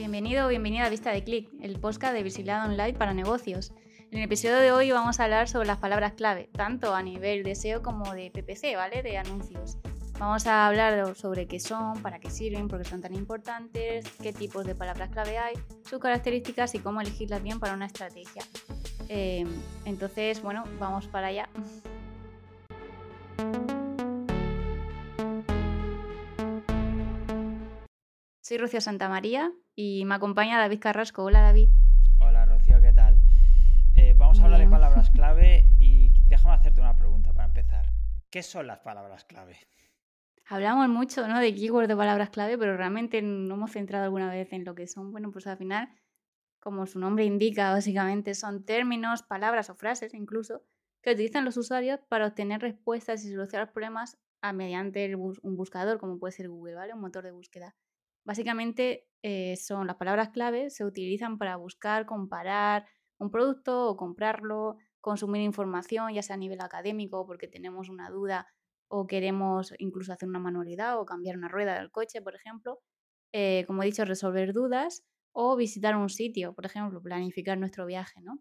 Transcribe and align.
Bienvenido 0.00 0.46
o 0.46 0.48
bienvenida 0.48 0.86
a 0.86 0.88
Vista 0.88 1.10
de 1.12 1.22
Click, 1.22 1.50
el 1.60 1.78
podcast 1.78 2.14
de 2.14 2.22
visibilidad 2.22 2.64
online 2.64 2.94
para 2.94 3.12
negocios. 3.12 3.74
En 4.10 4.16
el 4.16 4.24
episodio 4.24 4.56
de 4.56 4.72
hoy 4.72 4.90
vamos 4.90 5.20
a 5.20 5.24
hablar 5.24 5.46
sobre 5.46 5.66
las 5.66 5.76
palabras 5.76 6.14
clave, 6.14 6.48
tanto 6.54 6.94
a 6.94 7.02
nivel 7.02 7.42
de 7.42 7.54
SEO 7.54 7.82
como 7.82 8.14
de 8.14 8.30
PPC, 8.30 8.76
¿vale? 8.76 9.02
De 9.02 9.18
anuncios. 9.18 9.76
Vamos 10.18 10.46
a 10.46 10.66
hablar 10.66 11.14
sobre 11.16 11.46
qué 11.46 11.60
son, 11.60 12.00
para 12.00 12.18
qué 12.18 12.30
sirven, 12.30 12.66
por 12.66 12.78
qué 12.78 12.88
son 12.88 13.02
tan 13.02 13.14
importantes, 13.14 14.06
qué 14.22 14.32
tipos 14.32 14.64
de 14.64 14.74
palabras 14.74 15.10
clave 15.10 15.36
hay, 15.36 15.56
sus 15.86 15.98
características 15.98 16.74
y 16.74 16.78
cómo 16.78 17.02
elegirlas 17.02 17.42
bien 17.42 17.60
para 17.60 17.74
una 17.74 17.84
estrategia. 17.84 18.42
Eh, 19.10 19.44
entonces, 19.84 20.40
bueno, 20.40 20.64
vamos 20.78 21.08
para 21.08 21.26
allá. 21.26 21.46
Soy 28.50 28.58
Rocío 28.58 28.80
Santamaría 28.80 29.52
y 29.76 30.04
me 30.06 30.16
acompaña 30.16 30.58
David 30.58 30.80
Carrasco. 30.80 31.22
Hola 31.22 31.40
David. 31.40 31.68
Hola 32.18 32.46
Rocío, 32.46 32.80
¿qué 32.80 32.92
tal? 32.92 33.16
Eh, 33.94 34.12
vamos 34.18 34.40
a 34.40 34.44
hablar 34.46 34.58
de 34.58 34.66
palabras 34.66 35.08
clave 35.14 35.66
y 35.78 36.10
déjame 36.26 36.56
hacerte 36.56 36.80
una 36.80 36.96
pregunta 36.96 37.32
para 37.32 37.44
empezar. 37.44 37.86
¿Qué 38.28 38.42
son 38.42 38.66
las 38.66 38.80
palabras 38.80 39.24
clave? 39.24 39.56
Hablamos 40.48 40.88
mucho 40.88 41.28
¿no? 41.28 41.38
de 41.38 41.54
keywords 41.54 41.86
de 41.86 41.94
palabras 41.94 42.30
clave, 42.30 42.58
pero 42.58 42.76
realmente 42.76 43.22
no 43.22 43.54
hemos 43.54 43.70
centrado 43.70 44.06
alguna 44.06 44.28
vez 44.28 44.52
en 44.52 44.64
lo 44.64 44.74
que 44.74 44.88
son. 44.88 45.12
Bueno, 45.12 45.30
pues 45.30 45.46
al 45.46 45.56
final, 45.56 45.88
como 46.58 46.86
su 46.86 46.98
nombre 46.98 47.24
indica, 47.24 47.70
básicamente 47.70 48.34
son 48.34 48.64
términos, 48.64 49.22
palabras 49.22 49.70
o 49.70 49.76
frases 49.76 50.12
incluso 50.12 50.64
que 51.02 51.12
utilizan 51.12 51.44
los 51.44 51.56
usuarios 51.56 52.00
para 52.08 52.26
obtener 52.26 52.60
respuestas 52.62 53.24
y 53.24 53.30
solucionar 53.30 53.70
problemas 53.70 54.18
a 54.42 54.52
mediante 54.52 55.14
un 55.14 55.56
buscador, 55.56 56.00
como 56.00 56.18
puede 56.18 56.32
ser 56.32 56.48
Google, 56.48 56.74
¿vale? 56.74 56.94
Un 56.94 57.00
motor 57.00 57.22
de 57.22 57.30
búsqueda. 57.30 57.76
Básicamente 58.30 59.08
eh, 59.24 59.56
son 59.56 59.88
las 59.88 59.96
palabras 59.96 60.28
clave, 60.28 60.70
se 60.70 60.84
utilizan 60.84 61.36
para 61.36 61.56
buscar, 61.56 62.06
comparar 62.06 62.86
un 63.18 63.28
producto 63.28 63.88
o 63.88 63.96
comprarlo, 63.96 64.76
consumir 65.00 65.42
información, 65.42 66.14
ya 66.14 66.22
sea 66.22 66.34
a 66.34 66.38
nivel 66.38 66.60
académico 66.60 67.26
porque 67.26 67.48
tenemos 67.48 67.88
una 67.88 68.08
duda 68.08 68.46
o 68.86 69.08
queremos 69.08 69.74
incluso 69.78 70.12
hacer 70.12 70.28
una 70.28 70.38
manualidad 70.38 71.00
o 71.00 71.06
cambiar 71.06 71.36
una 71.36 71.48
rueda 71.48 71.74
del 71.74 71.90
coche, 71.90 72.22
por 72.22 72.36
ejemplo. 72.36 72.78
Eh, 73.32 73.64
como 73.66 73.82
he 73.82 73.86
dicho, 73.86 74.04
resolver 74.04 74.52
dudas 74.52 75.02
o 75.32 75.56
visitar 75.56 75.96
un 75.96 76.08
sitio, 76.08 76.54
por 76.54 76.66
ejemplo, 76.66 77.02
planificar 77.02 77.58
nuestro 77.58 77.84
viaje, 77.84 78.20
¿no? 78.22 78.38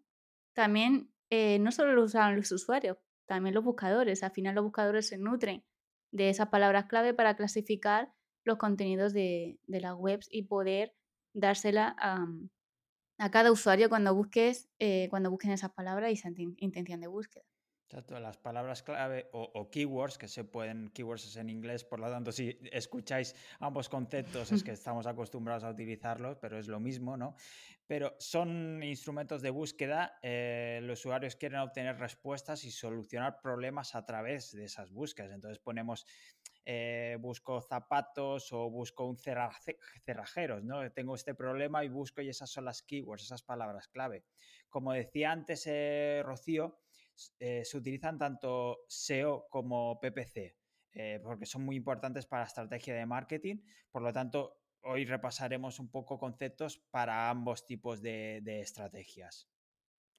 También 0.54 1.12
eh, 1.32 1.58
no 1.58 1.72
solo 1.72 1.94
lo 1.94 2.04
usan 2.04 2.36
los 2.36 2.52
usuarios, 2.52 2.98
también 3.26 3.56
los 3.56 3.64
buscadores. 3.64 4.22
Al 4.22 4.34
final 4.34 4.54
los 4.54 4.66
buscadores 4.66 5.08
se 5.08 5.18
nutren 5.18 5.66
de 6.12 6.30
esas 6.30 6.50
palabras 6.50 6.86
clave 6.86 7.16
para 7.16 7.36
clasificar 7.36 8.14
los 8.50 8.58
contenidos 8.58 9.14
de, 9.14 9.60
las 9.68 9.96
webs 9.96 10.28
y 10.32 10.44
poder 10.44 10.94
dársela 11.34 11.96
a, 12.00 13.30
cada 13.32 13.52
usuario 13.52 13.90
cuando 13.90 14.14
busques, 14.14 14.70
eh, 14.80 15.08
cuando 15.10 15.32
busquen 15.32 15.52
esas 15.52 15.72
palabras 15.72 16.10
y 16.10 16.14
esa 16.14 16.30
intención 16.58 17.00
de 17.00 17.08
búsqueda. 17.08 17.46
Exacto, 17.92 18.20
las 18.20 18.38
palabras 18.38 18.84
clave 18.84 19.30
o, 19.32 19.72
keywords, 19.72 20.20
que 20.20 20.28
se 20.28 20.44
pueden, 20.44 20.90
keywords 20.90 21.26
es 21.26 21.38
en 21.38 21.50
inglés, 21.50 21.84
por 21.84 22.00
lo 22.00 22.08
tanto, 22.08 22.32
si 22.32 22.56
escucháis 22.72 23.36
ambos 23.60 23.90
conceptos 23.90 24.52
es 24.52 24.64
que 24.64 24.72
estamos 24.74 25.08
acostumbrados 25.08 25.64
a 25.64 25.72
utilizarlos, 25.72 26.38
pero 26.40 26.60
es 26.60 26.68
lo 26.68 26.80
mismo, 26.80 27.18
¿no? 27.18 27.34
Pero 27.88 28.16
son 28.20 28.84
instrumentos 28.84 29.42
de 29.42 29.50
búsqueda, 29.50 30.20
eh, 30.22 30.82
los 30.84 31.00
usuarios 31.00 31.36
quieren 31.36 31.62
obtener 31.62 31.98
respuestas 31.98 32.64
y 32.64 32.70
solucionar 32.70 33.42
problemas 33.42 33.96
a 33.96 34.06
través 34.06 34.52
de 34.52 34.66
esas 34.66 34.92
búsquedas. 34.92 35.32
Entonces 35.32 35.58
ponemos 35.58 36.06
eh, 36.72 37.18
busco 37.20 37.62
zapatos 37.62 38.54
o 38.54 38.70
busco 38.70 39.04
un 39.08 39.18
cerrajeros, 39.18 40.64
¿no? 40.64 40.88
Tengo 40.92 41.16
este 41.16 41.34
problema 41.34 41.84
y 41.84 41.90
busco 41.90 42.22
y 42.22 42.30
esas 42.30 42.52
son 42.52 42.66
las 42.66 42.84
keywords, 42.84 43.24
esas 43.24 43.42
palabras 43.42 43.88
clave. 43.88 44.24
Como 44.70 44.94
decía 44.94 45.32
antes 45.32 45.64
eh, 45.66 46.22
Rocío, 46.24 46.78
eh, 47.40 47.66
se 47.66 47.76
utilizan 47.76 48.20
tanto 48.20 48.82
SEO 48.88 49.48
como 49.50 50.00
PPC, 50.00 50.56
porque 51.24 51.48
son 51.48 51.64
muy 51.64 51.76
importantes 51.76 52.28
para 52.28 52.44
la 52.44 52.48
estrategia 52.48 52.94
de 52.94 53.06
marketing. 53.08 53.64
Por 53.90 54.04
lo 54.04 54.14
tanto, 54.14 54.62
hoy 54.84 55.06
repasaremos 55.06 55.80
un 55.80 55.90
poco 55.90 56.20
conceptos 56.20 56.78
para 56.92 57.32
ambos 57.32 57.66
tipos 57.66 58.00
de, 58.00 58.44
estrategias. 58.62 59.50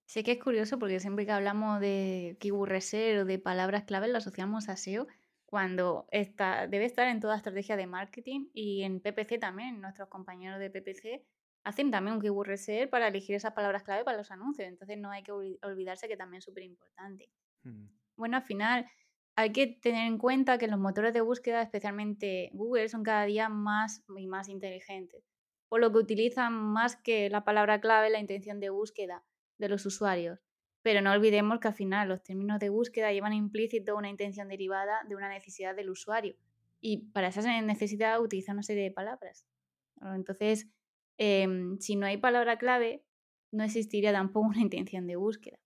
Sí 0.04 0.24
que 0.24 0.32
es 0.32 0.42
curioso 0.42 0.80
porque 0.80 0.98
siempre 0.98 1.26
que 1.26 1.30
hablamos 1.30 1.78
de 1.78 2.36
keyword 2.40 2.70
research 2.70 3.20
o 3.20 3.24
de 3.24 3.38
palabras 3.38 3.84
clave 3.84 4.08
lo 4.08 4.18
asociamos 4.18 4.68
a 4.68 4.76
SEO 4.76 5.06
cuando 5.50 6.06
está, 6.12 6.68
debe 6.68 6.84
estar 6.84 7.08
en 7.08 7.18
toda 7.18 7.36
estrategia 7.36 7.76
de 7.76 7.88
marketing 7.88 8.48
y 8.54 8.82
en 8.84 9.00
PPC 9.00 9.38
también, 9.40 9.80
nuestros 9.80 10.08
compañeros 10.08 10.60
de 10.60 10.70
PPC 10.70 11.26
hacen 11.64 11.90
también 11.90 12.14
un 12.14 12.22
keyword 12.22 12.46
research 12.46 12.88
para 12.88 13.08
elegir 13.08 13.34
esas 13.34 13.52
palabras 13.52 13.82
clave 13.82 14.04
para 14.04 14.16
los 14.16 14.30
anuncios, 14.30 14.68
entonces 14.68 14.96
no 14.96 15.10
hay 15.10 15.24
que 15.24 15.32
olvidarse 15.32 16.08
que 16.08 16.16
también 16.16 16.38
es 16.38 16.44
súper 16.44 16.62
importante. 16.62 17.28
Mm. 17.64 17.86
Bueno, 18.16 18.36
al 18.36 18.44
final 18.44 18.86
hay 19.34 19.50
que 19.52 19.66
tener 19.66 20.06
en 20.06 20.18
cuenta 20.18 20.56
que 20.56 20.68
los 20.68 20.78
motores 20.78 21.12
de 21.12 21.20
búsqueda, 21.20 21.62
especialmente 21.62 22.50
Google, 22.52 22.88
son 22.88 23.02
cada 23.02 23.24
día 23.24 23.48
más 23.48 24.04
y 24.16 24.28
más 24.28 24.48
inteligentes, 24.48 25.24
por 25.68 25.80
lo 25.80 25.90
que 25.90 25.98
utilizan 25.98 26.52
más 26.52 26.94
que 26.96 27.28
la 27.28 27.44
palabra 27.44 27.80
clave 27.80 28.08
la 28.08 28.20
intención 28.20 28.60
de 28.60 28.70
búsqueda 28.70 29.24
de 29.58 29.68
los 29.68 29.84
usuarios. 29.84 30.38
Pero 30.82 31.02
no 31.02 31.12
olvidemos 31.12 31.60
que 31.60 31.68
al 31.68 31.74
final 31.74 32.08
los 32.08 32.22
términos 32.22 32.58
de 32.58 32.70
búsqueda 32.70 33.12
llevan 33.12 33.32
implícito 33.32 33.96
una 33.96 34.08
intención 34.08 34.48
derivada 34.48 35.00
de 35.08 35.14
una 35.16 35.28
necesidad 35.28 35.76
del 35.76 35.90
usuario. 35.90 36.36
Y 36.80 37.10
para 37.12 37.28
esa 37.28 37.42
necesidad 37.60 38.20
utilizan 38.20 38.56
una 38.56 38.62
serie 38.62 38.84
de 38.84 38.90
palabras. 38.90 39.46
Entonces, 40.00 40.68
em, 41.18 41.78
si 41.78 41.96
no 41.96 42.06
hay 42.06 42.16
palabra 42.16 42.56
clave, 42.56 43.04
no 43.52 43.64
existiría 43.64 44.12
tampoco 44.12 44.46
una 44.56 44.60
intención 44.60 45.06
de 45.06 45.16
búsqueda. 45.16 45.58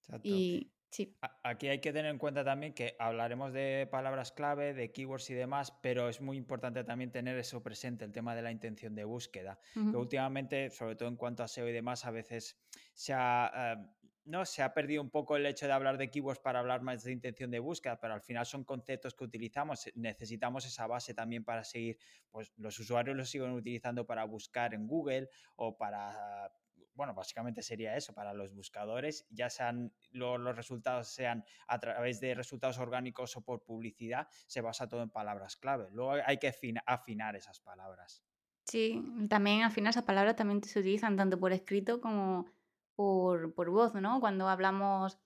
Exacto. 0.00 0.28
Y 0.28 0.71
sí. 0.92 1.16
Aquí 1.42 1.68
hay 1.68 1.80
que 1.80 1.92
tener 1.92 2.10
en 2.10 2.18
cuenta 2.18 2.44
también 2.44 2.74
que 2.74 2.94
hablaremos 2.98 3.52
de 3.52 3.88
palabras 3.90 4.30
clave, 4.30 4.74
de 4.74 4.92
keywords 4.92 5.30
y 5.30 5.34
demás, 5.34 5.72
pero 5.82 6.08
es 6.08 6.20
muy 6.20 6.36
importante 6.36 6.84
también 6.84 7.10
tener 7.10 7.36
eso 7.38 7.62
presente, 7.62 8.04
el 8.04 8.12
tema 8.12 8.34
de 8.34 8.42
la 8.42 8.52
intención 8.52 8.94
de 8.94 9.04
búsqueda. 9.04 9.58
Que 9.90 9.96
últimamente, 9.96 10.70
sobre 10.70 10.94
todo 10.94 11.08
en 11.08 11.16
cuanto 11.16 11.42
a 11.42 11.48
SEO 11.48 11.68
y 11.68 11.72
demás, 11.72 12.04
a 12.04 12.10
veces 12.10 12.60
se 12.94 13.12
ha, 13.14 13.50
eh, 13.54 13.86
¿no? 14.24 14.44
se 14.44 14.62
ha 14.62 14.74
perdido 14.74 15.02
un 15.02 15.10
poco 15.10 15.36
el 15.36 15.46
hecho 15.46 15.66
de 15.66 15.72
hablar 15.72 15.96
de 15.96 16.10
keywords 16.10 16.40
para 16.40 16.60
hablar 16.60 16.82
más 16.82 17.02
de 17.02 17.12
intención 17.12 17.50
de 17.50 17.58
búsqueda, 17.58 17.98
pero 17.98 18.14
al 18.14 18.22
final 18.22 18.44
son 18.46 18.64
conceptos 18.64 19.14
que 19.14 19.24
utilizamos. 19.24 19.90
Necesitamos 19.94 20.66
esa 20.66 20.86
base 20.86 21.14
también 21.14 21.44
para 21.44 21.64
seguir, 21.64 21.98
pues 22.30 22.52
los 22.56 22.78
usuarios 22.78 23.16
los 23.16 23.30
siguen 23.30 23.52
utilizando 23.52 24.06
para 24.06 24.24
buscar 24.24 24.74
en 24.74 24.86
Google 24.86 25.28
o 25.56 25.76
para 25.76 26.52
bueno, 26.94 27.14
básicamente 27.14 27.62
sería 27.62 27.96
eso 27.96 28.14
para 28.14 28.34
los 28.34 28.54
buscadores, 28.54 29.26
ya 29.30 29.50
sean 29.50 29.92
los 30.10 30.56
resultados 30.56 31.08
sean 31.08 31.44
a 31.66 31.78
través 31.78 32.20
de 32.20 32.34
resultados 32.34 32.78
orgánicos 32.78 33.36
o 33.36 33.42
por 33.42 33.62
publicidad, 33.62 34.28
se 34.46 34.60
basa 34.60 34.88
todo 34.88 35.02
en 35.02 35.10
palabras 35.10 35.56
clave. 35.56 35.88
Luego 35.92 36.22
hay 36.24 36.38
que 36.38 36.52
afinar 36.86 37.36
esas 37.36 37.60
palabras. 37.60 38.22
Sí, 38.64 39.02
también 39.28 39.62
al 39.62 39.72
final 39.72 39.90
esas 39.90 40.04
palabras 40.04 40.36
también 40.36 40.62
se 40.62 40.78
utilizan 40.78 41.16
tanto 41.16 41.38
por 41.38 41.52
escrito 41.52 42.00
como 42.00 42.46
por, 42.94 43.54
por 43.54 43.70
voz, 43.70 43.94
¿no? 43.94 44.20
Cuando 44.20 44.48
hablamos 44.48 45.18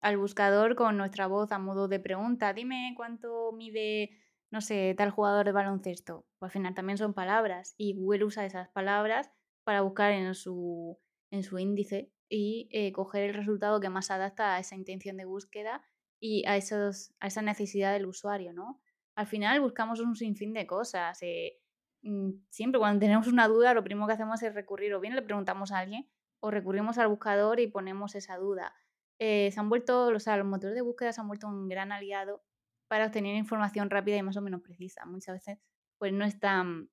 al 0.00 0.18
buscador 0.18 0.76
con 0.76 0.96
nuestra 0.96 1.26
voz 1.26 1.52
a 1.52 1.58
modo 1.58 1.88
de 1.88 2.00
pregunta, 2.00 2.52
dime 2.52 2.92
cuánto 2.96 3.52
mide, 3.52 4.10
no 4.50 4.60
sé, 4.60 4.94
tal 4.96 5.10
jugador 5.10 5.46
de 5.46 5.52
baloncesto. 5.52 6.26
Pues 6.38 6.50
al 6.50 6.52
final 6.52 6.74
también 6.74 6.98
son 6.98 7.14
palabras 7.14 7.74
y 7.78 7.94
Google 7.94 8.24
usa 8.24 8.44
esas 8.44 8.68
palabras 8.68 9.30
para 9.66 9.80
buscar 9.80 10.12
en 10.12 10.32
su, 10.36 10.96
en 11.32 11.42
su 11.42 11.58
índice 11.58 12.12
y 12.28 12.68
eh, 12.70 12.92
coger 12.92 13.24
el 13.24 13.34
resultado 13.34 13.80
que 13.80 13.88
más 13.88 14.12
adapta 14.12 14.54
a 14.54 14.60
esa 14.60 14.76
intención 14.76 15.16
de 15.16 15.24
búsqueda 15.24 15.82
y 16.20 16.46
a, 16.46 16.56
esos, 16.56 17.12
a 17.18 17.26
esa 17.26 17.42
necesidad 17.42 17.92
del 17.92 18.06
usuario, 18.06 18.52
¿no? 18.52 18.80
Al 19.16 19.26
final 19.26 19.60
buscamos 19.60 19.98
un 19.98 20.14
sinfín 20.14 20.52
de 20.52 20.68
cosas. 20.68 21.18
Eh, 21.22 21.58
mm, 22.02 22.30
siempre 22.48 22.78
cuando 22.78 23.00
tenemos 23.00 23.26
una 23.26 23.48
duda, 23.48 23.74
lo 23.74 23.82
primero 23.82 24.06
que 24.06 24.12
hacemos 24.12 24.40
es 24.44 24.54
recurrir 24.54 24.94
o 24.94 25.00
bien 25.00 25.16
le 25.16 25.22
preguntamos 25.22 25.72
a 25.72 25.80
alguien 25.80 26.08
o 26.38 26.52
recurrimos 26.52 26.96
al 26.98 27.08
buscador 27.08 27.58
y 27.58 27.66
ponemos 27.66 28.14
esa 28.14 28.36
duda. 28.36 28.72
Eh, 29.18 29.50
se 29.50 29.58
han 29.58 29.68
vuelto, 29.68 30.12
los 30.12 30.24
motores 30.44 30.76
de 30.76 30.82
búsqueda 30.82 31.12
se 31.12 31.20
han 31.20 31.26
vuelto 31.26 31.48
un 31.48 31.68
gran 31.68 31.90
aliado 31.90 32.44
para 32.86 33.06
obtener 33.06 33.34
información 33.34 33.90
rápida 33.90 34.16
y 34.16 34.22
más 34.22 34.36
o 34.36 34.42
menos 34.42 34.62
precisa. 34.62 35.04
Muchas 35.06 35.34
veces 35.34 35.58
pues 35.98 36.12
no 36.12 36.24
es 36.24 36.38
tan, 36.38 36.88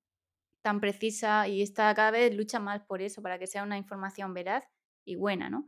tan 0.64 0.80
precisa 0.82 1.48
y 1.48 1.62
está 1.62 1.94
cada 1.96 2.12
vez 2.12 2.36
lucha 2.36 2.60
más 2.60 2.82
por 2.84 3.02
eso, 3.02 3.22
para 3.22 3.40
que 3.40 3.48
sea 3.48 3.64
una 3.64 3.78
información 3.78 4.34
veraz 4.34 4.66
y 5.06 5.16
buena, 5.16 5.50
¿no? 5.50 5.66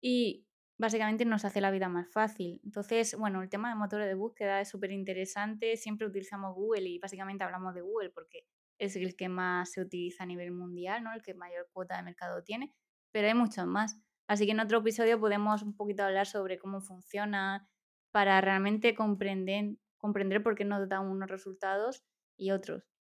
Y 0.00 0.46
básicamente 0.78 1.24
nos 1.24 1.44
hace 1.44 1.60
la 1.60 1.70
vida 1.70 1.88
más 1.88 2.10
fácil. 2.12 2.60
Entonces, 2.64 3.16
bueno, 3.16 3.42
el 3.42 3.48
tema 3.48 3.68
de 3.70 3.74
motores 3.76 4.06
de 4.06 4.14
búsqueda 4.14 4.60
es 4.60 4.68
súper 4.68 4.92
interesante. 4.92 5.76
Siempre 5.76 6.06
utilizamos 6.06 6.54
Google 6.54 6.88
y 6.88 6.98
básicamente 6.98 7.44
hablamos 7.44 7.74
de 7.74 7.82
Google 7.82 8.10
porque 8.10 8.44
es 8.78 8.96
el 8.96 9.16
que 9.16 9.28
más 9.28 9.72
se 9.72 9.80
utiliza 9.80 10.24
a 10.24 10.26
nivel 10.26 10.52
mundial, 10.52 11.02
¿no? 11.04 11.12
El 11.12 11.22
que 11.22 11.34
mayor 11.34 11.68
cuota 11.72 11.96
de 11.96 12.02
mercado 12.02 12.42
tiene 12.42 12.74
pero 13.12 13.28
hay 13.28 13.34
muchos 13.34 13.66
más. 13.66 13.98
Así 14.28 14.44
que 14.44 14.52
en 14.52 14.60
otro 14.60 14.78
episodio 14.80 15.18
podemos 15.18 15.62
un 15.62 15.74
poquito 15.74 16.02
hablar 16.02 16.26
sobre 16.26 16.58
cómo 16.58 16.82
funciona 16.82 17.66
para 18.12 18.40
realmente 18.42 18.94
comprender, 18.94 19.76
comprender 19.96 20.42
por 20.42 20.54
qué 20.54 20.64
nos 20.66 20.86
dan 20.88 21.06
unos 21.06 21.30
resultados 21.30 22.04
y 22.36 22.50
otros. 22.50 22.95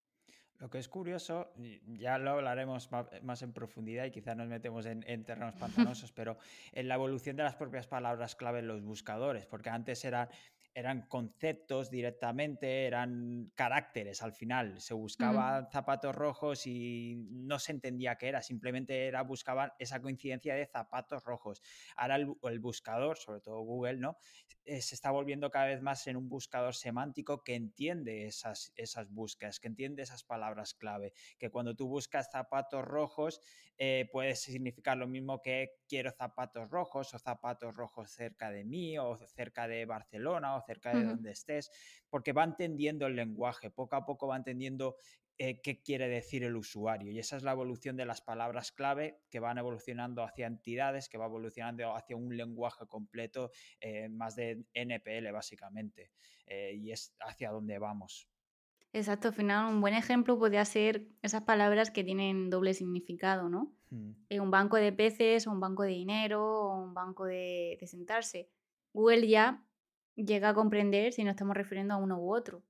Lo 0.63 0.69
que 0.69 0.77
es 0.77 0.87
curioso, 0.87 1.51
ya 1.87 2.17
lo 2.17 2.31
hablaremos 2.31 2.87
más 3.21 3.41
en 3.41 3.51
profundidad 3.51 4.05
y 4.05 4.11
quizás 4.11 4.37
nos 4.37 4.47
metemos 4.47 4.85
en, 4.85 5.01
terrenos 5.25 5.55
pantanosos, 5.55 6.09
pero 6.15 6.37
en 6.71 6.87
la 6.87 6.95
evolución 6.95 7.35
de 7.35 7.43
las 7.43 7.55
propias 7.55 7.85
palabras 7.85 8.33
clave 8.33 8.59
en 8.59 8.67
los 8.67 8.81
buscadores, 8.81 9.45
porque 9.45 9.69
antes 9.69 10.05
era 10.05 10.29
eran 10.73 11.07
conceptos 11.07 11.91
directamente, 11.91 12.85
eran 12.85 13.51
caracteres 13.55 14.21
al 14.23 14.33
final. 14.33 14.81
Se 14.81 14.93
buscaban 14.93 15.69
zapatos 15.71 16.15
rojos 16.15 16.65
y 16.65 17.15
no 17.29 17.59
se 17.59 17.73
entendía 17.73 18.15
qué 18.15 18.29
era, 18.29 18.41
simplemente 18.41 19.07
era 19.07 19.21
buscaban 19.21 19.71
esa 19.77 20.01
coincidencia 20.01 20.55
de 20.55 20.65
zapatos 20.65 21.23
rojos. 21.23 21.61
Ahora 21.95 22.15
el, 22.15 22.59
buscador, 22.59 23.17
sobre 23.17 23.41
todo 23.41 23.61
Google, 23.61 23.97
¿no? 23.97 24.17
Eh, 24.65 24.81
se 24.81 24.95
está 24.95 25.11
volviendo 25.11 25.51
cada 25.51 25.65
vez 25.65 25.81
más 25.81 26.07
en 26.07 26.15
un 26.15 26.29
buscador 26.29 26.73
semántico 26.73 27.43
que 27.43 27.55
entiende 27.55 28.25
esas, 28.25 28.71
esas 28.75 29.11
búsquedas, 29.11 29.59
que 29.59 29.67
entiende 29.67 30.01
esas 30.03 30.23
palabras 30.23 30.73
clave, 30.73 31.13
que 31.37 31.49
cuando 31.49 31.75
tú 31.75 31.87
buscas 31.87 32.31
zapatos 32.31 32.83
rojos 32.83 33.41
eh, 33.77 34.07
puede 34.11 34.35
significar 34.35 34.97
lo 34.97 35.07
mismo 35.07 35.41
que 35.41 35.81
quiero 35.87 36.11
zapatos 36.11 36.69
rojos 36.69 37.13
o 37.13 37.19
zapatos 37.19 37.75
rojos 37.75 38.11
cerca 38.11 38.51
de 38.51 38.63
mí 38.63 38.97
o 38.97 39.17
cerca 39.27 39.67
de 39.67 39.85
Barcelona 39.85 40.55
o 40.55 40.61
cerca 40.65 40.93
de 40.93 41.05
donde 41.05 41.31
estés, 41.31 41.71
porque 42.09 42.33
va 42.33 42.43
entendiendo 42.43 43.07
el 43.07 43.15
lenguaje, 43.15 43.69
poco 43.69 43.95
a 43.95 44.05
poco 44.05 44.27
va 44.27 44.37
entendiendo 44.37 44.95
eh, 45.39 45.61
qué 45.61 45.81
quiere 45.81 46.07
decir 46.07 46.43
el 46.43 46.55
usuario. 46.55 47.11
Y 47.11 47.17
esa 47.17 47.37
es 47.37 47.43
la 47.43 47.53
evolución 47.53 47.97
de 47.97 48.05
las 48.05 48.21
palabras 48.21 48.71
clave 48.71 49.19
que 49.31 49.39
van 49.39 49.57
evolucionando 49.57 50.23
hacia 50.23 50.45
entidades, 50.45 51.09
que 51.09 51.17
va 51.17 51.25
evolucionando 51.25 51.95
hacia 51.95 52.15
un 52.15 52.37
lenguaje 52.37 52.85
completo, 52.85 53.49
eh, 53.81 54.09
más 54.09 54.35
de 54.35 54.63
NPL 54.75 55.31
básicamente. 55.31 56.11
Eh, 56.45 56.75
y 56.75 56.91
es 56.91 57.15
hacia 57.19 57.49
donde 57.49 57.79
vamos. 57.79 58.29
Exacto, 58.91 59.29
al 59.29 59.33
final 59.33 59.73
un 59.73 59.81
buen 59.81 59.95
ejemplo 59.95 60.37
podría 60.37 60.63
ser 60.65 61.07
esas 61.23 61.41
palabras 61.41 61.89
que 61.89 62.03
tienen 62.03 62.51
doble 62.51 62.75
significado, 62.75 63.49
¿no? 63.49 63.75
Hmm. 63.89 64.13
un 64.39 64.51
banco 64.51 64.77
de 64.77 64.93
peces, 64.93 65.47
o 65.47 65.51
un 65.51 65.59
banco 65.59 65.81
de 65.81 65.89
dinero, 65.89 66.45
o 66.45 66.83
un 66.83 66.93
banco 66.93 67.25
de, 67.25 67.77
de 67.79 67.87
sentarse. 67.87 68.49
Google 68.93 69.27
ya 69.27 69.65
llega 70.15 70.49
a 70.49 70.53
comprender 70.53 71.13
si 71.13 71.23
nos 71.23 71.31
estamos 71.31 71.55
refiriendo 71.55 71.93
a 71.93 71.97
uno 71.97 72.19
u 72.19 72.33
otro. 72.33 72.63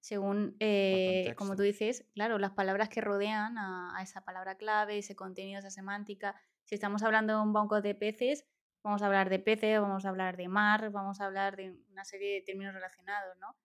Según, 0.00 0.56
eh, 0.60 1.34
como 1.36 1.56
tú 1.56 1.62
dices, 1.62 2.06
claro, 2.14 2.38
las 2.38 2.52
palabras 2.52 2.90
que 2.90 3.00
rodean 3.00 3.56
a, 3.56 3.96
esa 4.02 4.22
palabra 4.22 4.56
clave, 4.56 4.98
ese 4.98 5.16
contenido, 5.16 5.60
esa 5.60 5.70
semántica. 5.70 6.38
Si 6.64 6.74
estamos 6.74 7.02
hablando 7.02 7.34
de 7.34 7.42
un 7.42 7.54
banco 7.54 7.80
de 7.80 7.94
peces, 7.94 8.46
vamos 8.82 9.00
a 9.00 9.06
hablar 9.06 9.30
de 9.30 9.38
peces, 9.38 9.80
vamos 9.80 10.04
a 10.04 10.10
hablar 10.10 10.36
de 10.36 10.48
mar, 10.48 10.90
vamos 10.90 11.20
a 11.20 11.26
hablar 11.26 11.56
de 11.56 11.74
una 11.90 12.04
serie 12.04 12.34
de 12.34 12.42
términos 12.42 12.74
relacionados, 12.74 13.38
¿no? 13.38 13.56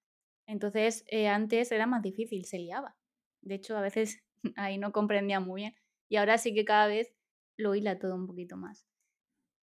Entonces, 0.48 1.04
eh, 1.08 1.28
antes 1.28 1.72
era 1.74 1.86
más 1.88 2.02
difícil, 2.02 2.46
se 2.46 2.58
liaba. 2.58 2.96
De 3.42 3.56
hecho, 3.56 3.78
a 3.78 3.82
veces 3.82 4.24
ahí 4.56 4.78
no 4.78 4.94
comprendía 4.94 5.42
muy 5.42 5.62
bien. 5.62 5.76
Y 6.08 6.16
ahora 6.16 6.38
sí 6.38 6.54
que 6.54 6.64
cada 6.64 6.88
vez 6.88 7.14
lo 7.58 7.76
hila 7.76 8.00
todo 8.00 8.16
un 8.16 8.28
poquito 8.28 8.56
más. 8.56 8.88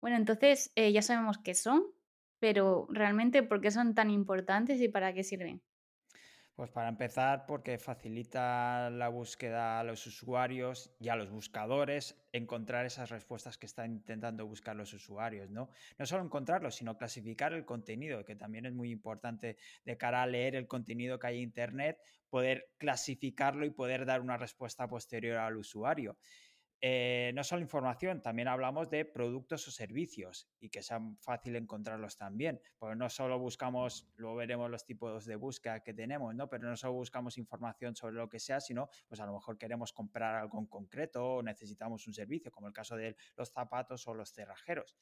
Bueno, 0.01 0.17
entonces 0.17 0.71
eh, 0.75 0.91
ya 0.91 1.01
sabemos 1.01 1.37
qué 1.37 1.53
son, 1.53 1.83
pero 2.43 2.87
realmente, 2.89 3.41
¿por 3.41 3.61
qué 3.61 3.71
son 3.71 3.95
tan 3.95 4.09
importantes 4.11 4.81
y 4.81 4.89
para 4.89 5.13
qué 5.13 5.23
sirven? 5.23 5.63
Pues 6.55 6.69
para 6.69 6.89
empezar, 6.89 7.45
porque 7.47 7.79
facilita 7.79 8.91
la 8.91 9.07
búsqueda 9.07 9.79
a 9.79 9.83
los 9.83 10.05
usuarios 10.05 10.95
y 10.99 11.09
a 11.09 11.15
los 11.15 11.31
buscadores 11.31 12.27
encontrar 12.31 12.85
esas 12.85 13.09
respuestas 13.09 13.57
que 13.57 13.65
están 13.65 13.93
intentando 13.93 14.45
buscar 14.45 14.75
los 14.75 14.93
usuarios, 14.93 15.49
¿no? 15.49 15.71
No 15.97 16.05
solo 16.05 16.23
encontrarlos, 16.23 16.75
sino 16.75 16.95
clasificar 16.95 17.53
el 17.53 17.65
contenido, 17.65 18.23
que 18.23 18.35
también 18.35 18.67
es 18.67 18.73
muy 18.73 18.91
importante 18.91 19.57
de 19.83 19.97
cara 19.97 20.21
a 20.21 20.27
leer 20.27 20.55
el 20.55 20.67
contenido 20.67 21.17
que 21.17 21.27
hay 21.27 21.37
en 21.37 21.43
Internet, 21.43 21.97
poder 22.29 22.73
clasificarlo 22.77 23.65
y 23.65 23.71
poder 23.71 24.05
dar 24.05 24.21
una 24.21 24.37
respuesta 24.37 24.87
posterior 24.87 25.37
al 25.37 25.57
usuario. 25.57 26.17
Eh, 26.85 27.31
no 27.33 27.45
solo 27.45 27.61
información, 27.61 28.21
también 28.21 28.49
hablamos 28.49 28.89
de 28.89 29.05
productos 29.05 29.65
o 29.69 29.71
servicios 29.71 30.49
y 30.59 30.67
que 30.67 30.81
sean 30.81 31.15
fácil 31.15 31.55
encontrarlos 31.55 32.17
también. 32.17 32.59
Porque 32.77 32.97
no 32.97 33.09
solo 33.09 33.39
buscamos, 33.39 34.11
luego 34.17 34.35
veremos 34.35 34.69
los 34.69 34.83
tipos 34.85 35.25
de 35.25 35.37
búsqueda 35.37 35.81
que 35.81 35.93
tenemos, 35.93 36.35
¿no? 36.35 36.49
Pero 36.49 36.67
no 36.67 36.75
solo 36.75 36.91
buscamos 36.91 37.37
información 37.37 37.95
sobre 37.95 38.15
lo 38.15 38.27
que 38.27 38.37
sea, 38.37 38.59
sino 38.59 38.89
pues 39.07 39.21
a 39.21 39.25
lo 39.25 39.31
mejor 39.31 39.57
queremos 39.57 39.93
comprar 39.93 40.35
algo 40.35 40.59
en 40.59 40.65
concreto 40.65 41.35
o 41.35 41.41
necesitamos 41.41 42.05
un 42.05 42.13
servicio, 42.13 42.51
como 42.51 42.67
el 42.67 42.73
caso 42.73 42.97
de 42.97 43.15
los 43.37 43.49
zapatos 43.49 44.05
o 44.07 44.13
los 44.13 44.33
cerrajeros. 44.33 44.97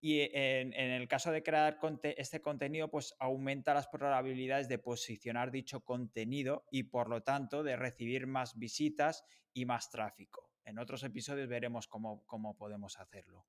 Y 0.00 0.18
en, 0.32 0.74
el 0.74 1.06
caso 1.06 1.30
de 1.30 1.44
crear 1.44 1.78
este 2.16 2.42
contenido, 2.42 2.90
pues 2.90 3.14
aumenta 3.20 3.72
las 3.72 3.86
probabilidades 3.86 4.66
de 4.66 4.80
posicionar 4.80 5.52
dicho 5.52 5.84
contenido 5.84 6.66
y 6.72 6.82
por 6.82 7.08
lo 7.08 7.22
tanto 7.22 7.62
de 7.62 7.76
recibir 7.76 8.26
más 8.26 8.58
visitas 8.58 9.24
y 9.52 9.64
más 9.64 9.90
tráfico. 9.90 10.53
En 10.64 10.78
otros 10.78 11.02
episodios 11.02 11.48
veremos 11.48 11.86
cómo, 11.88 12.56
podemos 12.56 12.98
hacerlo. 12.98 13.44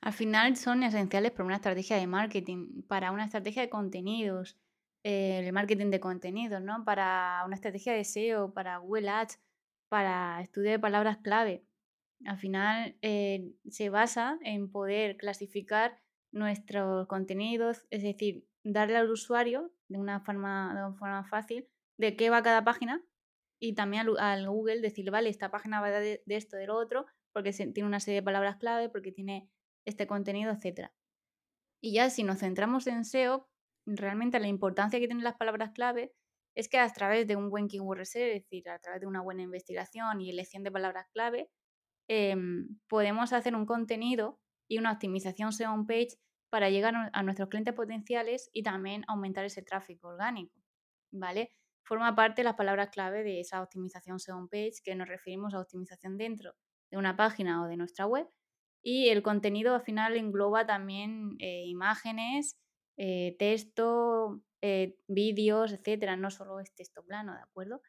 Al 0.00 0.12
final 0.12 0.56
son 0.56 0.82
esenciales 0.82 1.32
para 1.32 1.44
una 1.44 1.56
estrategia 1.56 1.96
de 1.96 2.06
marketing, 2.06 2.82
para 2.82 3.12
una 3.12 3.24
estrategia 3.24 3.62
de 3.62 3.70
contenidos, 3.70 4.58
eh, 5.04 5.38
el 5.38 5.52
marketing 5.52 5.90
de 5.90 6.00
contenidos, 6.00 6.60
¿no? 6.60 6.84
Para 6.84 7.42
una 7.46 7.54
estrategia 7.54 7.92
de 7.92 8.04
SEO, 8.04 8.52
para 8.52 8.78
Google 8.78 9.08
Ads, 9.08 9.40
para 9.88 10.40
estudio 10.42 10.70
de 10.72 10.78
palabras 10.78 11.18
clave. 11.18 11.64
Al 12.24 12.38
final 12.38 12.96
eh, 13.02 13.52
se 13.68 13.90
basa 13.90 14.38
en 14.42 14.70
poder 14.70 15.16
clasificar 15.16 16.00
nuestros 16.32 17.06
contenidos, 17.06 17.86
es 17.90 18.02
decir, 18.02 18.46
darle 18.64 18.96
al 18.96 19.10
usuario 19.10 19.70
de 19.88 19.98
una 19.98 20.20
forma, 20.20 20.74
de 20.74 20.84
una 20.84 20.94
forma 20.94 21.24
fácil 21.24 21.68
de 21.98 22.16
qué 22.16 22.30
va 22.30 22.42
cada 22.42 22.64
página 22.64 23.02
y 23.60 23.74
también 23.74 24.08
al, 24.18 24.48
Google 24.48 24.80
decirle, 24.80 25.10
vale, 25.10 25.28
esta 25.30 25.50
página 25.50 25.80
va 25.80 25.90
de, 25.90 26.22
de 26.24 26.36
esto, 26.36 26.56
de 26.56 26.66
lo 26.66 26.76
otro, 26.76 27.06
porque 27.32 27.52
tiene 27.52 27.84
una 27.84 28.00
serie 28.00 28.20
de 28.20 28.24
palabras 28.24 28.56
clave, 28.56 28.88
porque 28.88 29.12
tiene 29.12 29.50
este 29.86 30.06
contenido, 30.06 30.52
etc. 30.52 30.90
Y 31.80 31.94
ya 31.94 32.10
si 32.10 32.24
nos 32.24 32.38
centramos 32.38 32.86
en 32.86 33.04
SEO, 33.04 33.48
realmente 33.86 34.40
la 34.40 34.48
importancia 34.48 34.98
que 34.98 35.06
tienen 35.06 35.24
las 35.24 35.36
palabras 35.36 35.70
clave 35.72 36.12
es 36.54 36.68
que 36.68 36.78
a 36.78 36.90
través 36.92 37.26
de 37.26 37.36
un 37.36 37.50
buen 37.50 37.68
keyword 37.68 37.98
research, 37.98 38.36
es 38.36 38.42
decir, 38.42 38.68
a 38.68 38.78
través 38.78 39.00
de 39.00 39.06
una 39.06 39.20
buena 39.20 39.42
investigación 39.42 40.20
y 40.20 40.30
elección 40.30 40.62
de 40.62 40.72
palabras 40.72 41.06
clave, 41.12 41.50
em, 42.08 42.78
podemos 42.88 43.32
hacer 43.32 43.54
un 43.54 43.66
contenido 43.66 44.40
y 44.68 44.78
una 44.78 44.92
optimización 44.92 45.52
SEO 45.52 45.72
on 45.72 45.86
page 45.86 46.18
para 46.50 46.70
llegar 46.70 47.10
a 47.12 47.22
nuestros 47.22 47.48
clientes 47.48 47.74
potenciales 47.74 48.48
y 48.52 48.62
también 48.62 49.04
aumentar 49.08 49.44
ese 49.44 49.62
tráfico 49.62 50.08
orgánico, 50.08 50.54
¿vale? 51.12 51.52
Forma 51.86 52.14
parte 52.16 52.42
de 52.42 52.44
las 52.44 52.56
palabras 52.56 52.90
clave 52.90 53.22
de 53.22 53.40
esa 53.40 53.62
optimización 53.62 54.18
SEO 54.18 54.48
page, 54.50 54.82
que 54.84 54.94
nos 54.94 55.08
referimos 55.08 55.54
a 55.54 55.60
optimización 55.60 56.18
dentro 56.18 56.52
de 56.90 56.98
una 56.98 57.16
página 57.16 57.62
o 57.62 57.68
de 57.68 57.76
nuestra 57.76 58.06
web. 58.06 58.28
Y 58.82 59.08
el 59.08 59.22
contenido 59.22 59.74
al 59.74 59.82
final 59.82 60.16
engloba 60.16 60.66
también 60.66 61.36
eh, 61.38 61.64
imágenes, 61.66 62.56
eh, 62.98 63.36
texto, 63.38 64.42
eh, 64.62 64.96
vídeos, 65.06 65.72
etcétera, 65.72 66.16
no 66.16 66.30
solo 66.30 66.60
es 66.60 66.74
texto 66.74 67.04
plano, 67.04 67.34
¿de 67.34 67.42
acuerdo? 67.42 67.80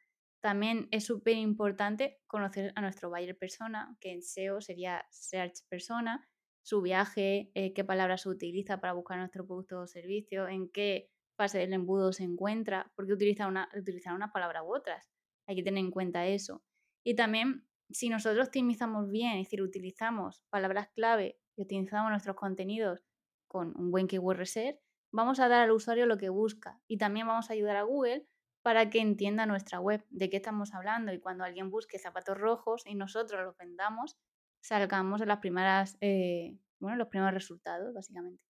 También 0.41 0.88
es 0.91 1.05
súper 1.05 1.36
importante 1.36 2.19
conocer 2.27 2.74
a 2.75 2.81
nuestro 2.81 3.10
buyer 3.10 3.38
persona, 3.38 3.95
que 4.00 4.12
en 4.12 4.21
SEO 4.21 4.62
sería 4.62 5.05
search 5.10 5.67
persona, 5.69 6.27
su 6.63 6.81
viaje, 6.81 7.51
qué 7.53 7.83
palabras 7.86 8.24
se 8.24 8.29
utiliza 8.29 8.79
para 8.81 8.93
buscar 8.93 9.17
nuestro 9.17 9.48
producto 9.48 9.79
o 9.79 9.88
servicio, 9.88 10.48
en 10.50 10.69
qué 10.69 11.10
fase 11.38 11.60
del 11.60 11.74
embudo 11.74 12.12
se 12.12 12.24
encuentra, 12.24 12.91
porque 12.96 13.13
utilizar 13.13 13.48
una, 13.48 13.70
utilizar 13.77 14.13
una 14.13 14.34
palabra 14.34 14.63
u 14.63 14.75
otras. 14.75 15.10
Hay 15.48 15.56
que 15.56 15.63
tener 15.63 15.79
en 15.79 15.91
cuenta 15.91 16.25
eso. 16.25 16.63
Y 17.06 17.15
también, 17.15 17.65
si 17.89 18.10
nosotros 18.10 18.48
optimizamos 18.48 19.10
bien, 19.10 19.38
es 19.38 19.46
decir, 19.46 19.62
utilizamos 19.62 20.44
palabras 20.50 20.89
clave 20.94 21.39
y 21.56 21.62
optimizamos 21.62 22.12
nuestros 22.12 22.36
contenidos 22.36 23.06
con 23.48 23.74
un 23.79 23.91
buen 23.91 24.08
keyword 24.08 24.38
research, 24.38 24.77
vamos 25.13 25.39
a 25.39 25.48
dar 25.48 25.62
al 25.62 25.72
usuario 25.72 26.06
lo 26.06 26.17
que 26.17 26.29
busca 26.29 26.82
y 26.88 26.98
también 26.98 27.27
vamos 27.27 27.50
a 27.50 27.53
ayudar 27.53 27.77
a 27.77 27.84
Google 27.84 28.27
para 28.62 28.89
que 28.89 29.00
entienda 29.00 29.46
nuestra 29.46 29.79
web, 29.79 30.06
de 30.10 30.29
qué 30.29 30.38
estamos 30.38 30.74
hablando 30.74 31.13
y 31.13 31.20
cuando 31.20 31.46
alguien 31.46 31.70
busque 31.70 32.00
zapatos 32.00 32.38
rojos 32.38 32.84
y 32.86 32.96
nosotros 32.96 33.41
los 33.41 33.56
vendamos, 33.56 34.17
salgamos 34.62 35.22
en 35.22 35.29
las 35.29 35.39
primeras, 35.39 35.98
eh, 36.01 36.58
bueno, 36.79 36.98
los 36.98 37.08
primeros 37.08 37.34
resultados, 37.34 37.94
básicamente. 37.94 38.46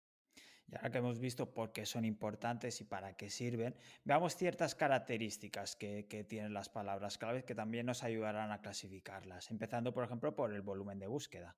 Y 0.69 0.75
ahora 0.75 0.91
que 0.91 0.97
hemos 0.97 1.19
visto 1.19 1.53
por 1.53 1.71
qué 1.71 1.86
son 1.86 2.03
importantes 2.03 2.81
y 2.81 2.83
para 2.83 3.15
qué 3.15 3.29
sirven, 3.29 3.75
veamos 4.03 4.36
ciertas 4.36 4.75
características 4.75 5.75
que, 5.75 6.03
tienen 6.27 6.53
las 6.53 6.69
palabras 6.69 7.17
clave 7.17 7.45
que 7.45 7.55
también 7.55 7.86
nos 7.86 8.03
ayudarán 8.03 8.51
a 8.51 8.62
clasificarlas, 8.62 9.50
empezando 9.50 9.93
por 9.93 10.03
ejemplo 10.03 10.36
por 10.36 10.53
el 10.53 10.62
volumen 10.62 11.00
de 11.00 11.07
búsqueda. 11.07 11.55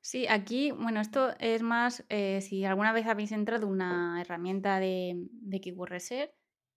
Sí, 0.00 0.26
aquí, 0.28 0.70
bueno, 0.70 1.00
esto 1.00 1.34
es 1.38 1.62
más, 1.62 2.04
eh, 2.08 2.40
si 2.40 2.64
alguna 2.64 2.92
vez 2.92 3.06
habéis 3.06 3.32
entrado 3.32 3.66
una 3.66 4.20
herramienta 4.20 4.80
de, 4.80 5.14
de 5.30 5.60
Keyword 5.60 5.92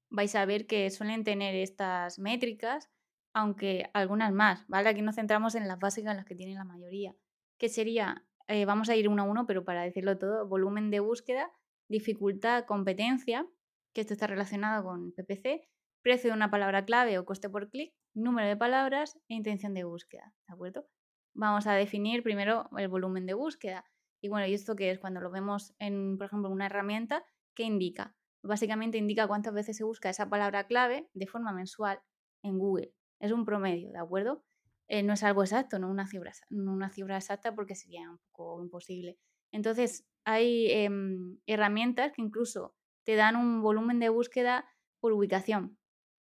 vais 0.10 0.36
a 0.36 0.46
ver 0.46 0.67
que 0.67 0.89
suelen 0.91 1.24
tener 1.24 1.55
estas 1.55 2.20
métricas, 2.20 2.89
aunque 3.34 3.89
algunas 3.93 4.34
más, 4.34 4.67
¿vale? 4.67 4.89
Aquí 4.89 5.01
nos 5.01 5.15
centramos 5.15 5.55
en 5.55 5.67
las 5.67 5.79
básicas, 5.79 6.12
en 6.12 6.17
las 6.17 6.25
que 6.25 6.36
tienen 6.36 6.55
la 6.55 6.65
mayoría, 6.65 7.15
que 7.58 7.70
sería 7.70 8.25
eh, 8.48 8.65
vamos 8.65 8.89
a 8.89 8.95
ir 8.95 9.07
uno 9.07 9.24
a 9.24 9.25
uno, 9.25 9.45
pero 9.45 9.63
para 9.63 9.83
decirlo 9.83 10.17
todo, 10.17 10.48
volumen 10.48 10.91
de 10.91 11.00
búsqueda, 11.00 11.51
dificultad, 11.88 12.65
competencia, 12.65 13.48
que 13.93 14.01
esto 14.01 14.13
está 14.13 14.27
relacionado 14.27 14.83
con 14.83 15.12
PPC, 15.12 15.67
precio 16.01 16.29
de 16.29 16.36
una 16.36 16.51
palabra 16.51 16.86
clave 16.86 17.19
o 17.19 17.25
coste 17.25 17.50
por 17.50 17.69
clic, 17.69 17.93
número 18.13 18.48
de 18.48 18.57
palabras 18.57 19.17
e 19.29 19.36
intención 19.36 19.74
de 19.74 19.83
búsqueda, 19.83 20.33
¿de 20.48 20.53
acuerdo? 20.53 20.88
Vamos 21.33 21.67
a 21.67 21.74
definir 21.74 22.24
primero 22.24 22.69
el 22.77 22.88
volumen 22.88 23.25
de 23.25 23.33
búsqueda. 23.33 23.86
Y 24.21 24.27
bueno, 24.27 24.48
¿y 24.48 24.53
esto 24.53 24.75
qué 24.75 24.91
es? 24.91 25.00
Cuando 25.00 25.21
lo 25.21 25.31
vemos 25.31 25.74
en, 25.79 26.17
por 26.17 26.27
ejemplo, 26.27 26.50
una 26.50 26.65
herramienta, 26.65 27.24
¿qué 27.55 27.63
indica? 27.63 28.15
Básicamente 28.43 28.98
indica 28.98 29.27
cuántas 29.27 29.53
veces 29.53 29.77
se 29.77 29.83
busca 29.83 30.10
esa 30.10 30.29
palabra 30.29 30.67
clave 30.67 31.10
de 31.13 31.27
forma 31.27 31.53
mensual 31.53 32.00
en 32.43 32.57
Google. 32.57 32.93
Es 33.19 33.31
un 33.31 33.45
promedio, 33.45 33.91
¿de 33.91 34.00
acuerdo? 34.00 34.43
Eh, 34.91 35.03
no 35.03 35.13
es 35.13 35.24
algo 35.24 35.41
exacto, 35.41 35.79
no 35.79 35.89
una, 35.89 36.05
cifra, 36.05 36.33
no 36.50 36.74
una 36.74 36.89
cifra 36.89 37.15
exacta 37.15 37.55
porque 37.55 37.75
sería 37.75 38.12
un 38.12 38.19
poco 38.33 38.62
imposible. 38.62 39.17
Entonces, 39.53 40.05
hay 40.25 40.69
em, 40.69 41.38
herramientas 41.45 42.12
que 42.12 42.21
incluso 42.21 42.75
te 43.05 43.15
dan 43.15 43.38
un 43.38 43.62
volumen 43.62 44.00
de 44.00 44.10
búsqueda 44.10 44.65
por 45.00 45.13
ubicación, 45.13 45.77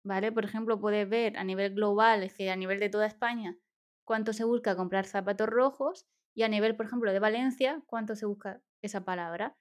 ¿vale? 0.03 0.33
Por 0.33 0.43
ejemplo, 0.43 0.81
puedes 0.81 1.07
ver 1.07 1.38
a 1.38 1.45
nivel 1.45 1.75
global, 1.75 2.24
es 2.24 2.31
decir, 2.31 2.50
a 2.50 2.57
nivel 2.57 2.81
de 2.81 2.89
toda 2.89 3.05
España, 3.05 3.57
cuánto 4.03 4.33
se 4.33 4.43
busca 4.43 4.75
comprar 4.75 5.05
zapatos 5.05 5.47
rojos 5.47 6.05
y 6.36 6.43
a 6.43 6.50
nivel, 6.50 6.75
por 6.75 6.88
ejemplo, 6.88 7.13
de 7.13 7.19
Valencia, 7.19 7.81
cuánto 7.86 8.17
se 8.17 8.25
busca 8.25 8.62
esa 8.81 9.05
palabra. 9.05 9.55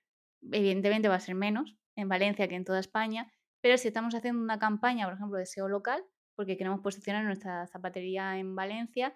Evidentemente 0.51 1.07
va 1.07 1.15
a 1.15 1.21
ser 1.21 1.37
menos 1.37 1.77
en 1.95 2.09
Valencia 2.09 2.49
que 2.49 2.57
en 2.57 2.65
toda 2.65 2.81
España, 2.81 3.33
pero 3.61 3.79
si 3.79 3.87
estamos 3.87 4.17
haciendo 4.17 4.43
una 4.43 4.59
campaña, 4.59 5.05
por 5.07 5.15
ejemplo, 5.15 5.39
de 5.39 5.47
SEO 5.47 5.69
local, 5.69 6.05
porque 6.37 6.57
queremos 6.57 6.81
posicionar 6.81 7.25
nuestra 7.25 7.67
zapatería 7.67 8.39
en 8.39 8.55
Valencia, 8.55 9.15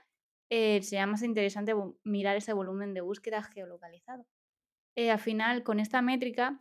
eh, 0.50 0.80
más 1.06 1.22
interesante 1.22 1.74
mirar 2.02 2.36
ese 2.36 2.52
volumen 2.52 2.92
de 2.92 3.02
búsqueda 3.02 3.42
geolocalizado. 3.42 4.26
Eh, 4.96 5.10
al 5.10 5.20
final, 5.20 5.62
con 5.62 5.78
esta 5.78 6.02
métrica, 6.02 6.58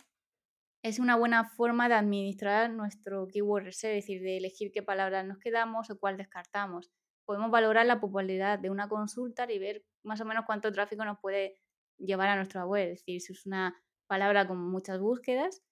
es 0.82 0.98
una 0.98 1.16
buena 1.16 1.44
forma 1.44 1.88
de 1.88 1.94
administrar 1.94 2.70
nuestro 2.70 3.26
keyword 3.28 3.64
research, 3.64 3.96
es 3.96 4.04
decir, 4.06 4.22
de 4.22 4.36
elegir 4.36 4.70
qué 4.72 4.82
palabras 4.82 5.26
nos 5.26 5.38
quedamos 5.38 5.90
o 5.90 5.98
cuál 5.98 6.16
descartamos. 6.16 6.90
Podemos 7.26 7.50
valorar 7.50 7.86
la 7.86 8.00
popularidad 8.00 8.58
de 8.58 8.70
una 8.70 8.88
consulta 8.88 9.50
y 9.50 9.58
ver 9.58 9.84
más 10.04 10.20
o 10.20 10.24
menos 10.24 10.44
cuánto 10.46 10.72
tráfico 10.72 11.04
nos 11.04 11.18
puede 11.18 11.58
llevar 11.98 12.28
a 12.28 12.36
nuestra 12.36 12.64
web. 12.64 12.92
Es 12.92 13.00
decir, 13.00 13.20
si 13.20 13.32
es 13.32 13.44
una 13.44 13.76
palabra 14.06 14.46
con 14.46 14.58
muchas 14.58 15.00
búsquedas, 15.00 15.62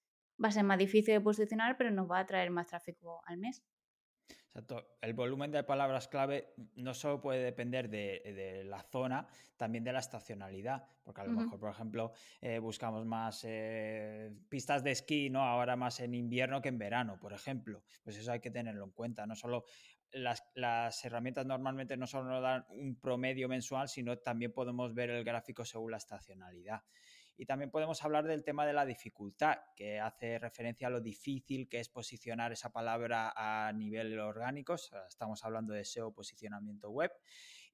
va 0.42 0.49
a 0.49 0.52
ser 0.52 0.64
más 0.64 0.78
difícil 0.78 1.14
de 1.14 1.21
posicionar, 1.21 1.76
pero 1.76 1.90
nos 1.90 2.11
va 2.11 2.21
a 2.21 2.26
traer 2.26 2.50
más 2.50 2.66
tráfico 2.66 3.23
al 3.26 3.38
mes. 3.38 3.64
Exacto. 4.48 4.98
El 5.00 5.14
volumen 5.14 5.52
de 5.52 5.62
palabras 5.62 6.08
clave 6.08 6.54
no 6.76 6.94
solo 6.94 7.20
puede 7.20 7.44
depender 7.44 7.88
de, 7.88 8.64
la 8.64 8.82
zona, 8.82 9.26
también 9.56 9.84
de 9.84 9.92
la 9.92 10.00
estacionalidad, 10.00 10.84
porque 11.04 11.20
a 11.20 11.24
lo 11.24 11.32
mejor, 11.32 11.60
por 11.60 11.70
ejemplo, 11.70 12.12
eh, 12.40 12.58
buscamos 12.58 13.04
más 13.04 13.44
eh, 13.44 14.32
pistas 14.48 14.82
de 14.82 14.92
esquí, 14.92 15.30
¿no? 15.30 15.42
Ahora 15.42 15.76
más 15.76 16.00
en 16.00 16.14
invierno 16.14 16.60
que 16.60 16.68
en 16.68 16.78
verano, 16.78 17.18
por 17.20 17.32
ejemplo. 17.32 17.82
Pues 18.02 18.16
eso 18.16 18.32
hay 18.32 18.40
que 18.40 18.50
tenerlo 18.50 18.84
en 18.84 18.90
cuenta. 18.90 19.26
No 19.26 19.36
solo 19.36 19.64
las, 20.12 20.42
las 20.54 21.04
herramientas 21.04 21.46
normalmente 21.46 21.96
no 21.96 22.06
solo 22.06 22.30
nos 22.30 22.42
dan 22.42 22.64
un 22.70 22.96
promedio 22.96 23.48
mensual, 23.48 23.88
sino 23.88 24.18
también 24.18 24.52
podemos 24.52 24.94
ver 24.94 25.10
el 25.10 25.24
gráfico 25.24 25.64
según 25.64 25.92
la 25.92 25.98
estacionalidad. 25.98 26.82
Y 27.40 27.47
también 27.47 27.71
podemos 27.71 28.02
hablar 28.02 28.26
del 28.26 28.42
tema 28.42 28.66
de 28.66 28.73
la 28.73 28.85
dificultad, 28.85 29.59
que 29.76 30.00
hace 30.00 30.40
referencia 30.40 30.88
a 30.88 30.90
lo 30.90 31.00
difícil 31.00 31.68
que 31.68 31.78
es 31.78 31.88
posicionar 31.88 32.50
esa 32.50 32.73
palabra 32.73 33.33
a 33.37 33.73
nivel 33.73 34.18
orgánico. 34.18 34.75
Estamos 34.75 35.45
hablando 35.45 35.73
de 35.73 35.85
SEO, 35.85 36.12
posicionamiento 36.12 36.90
web. 36.90 37.12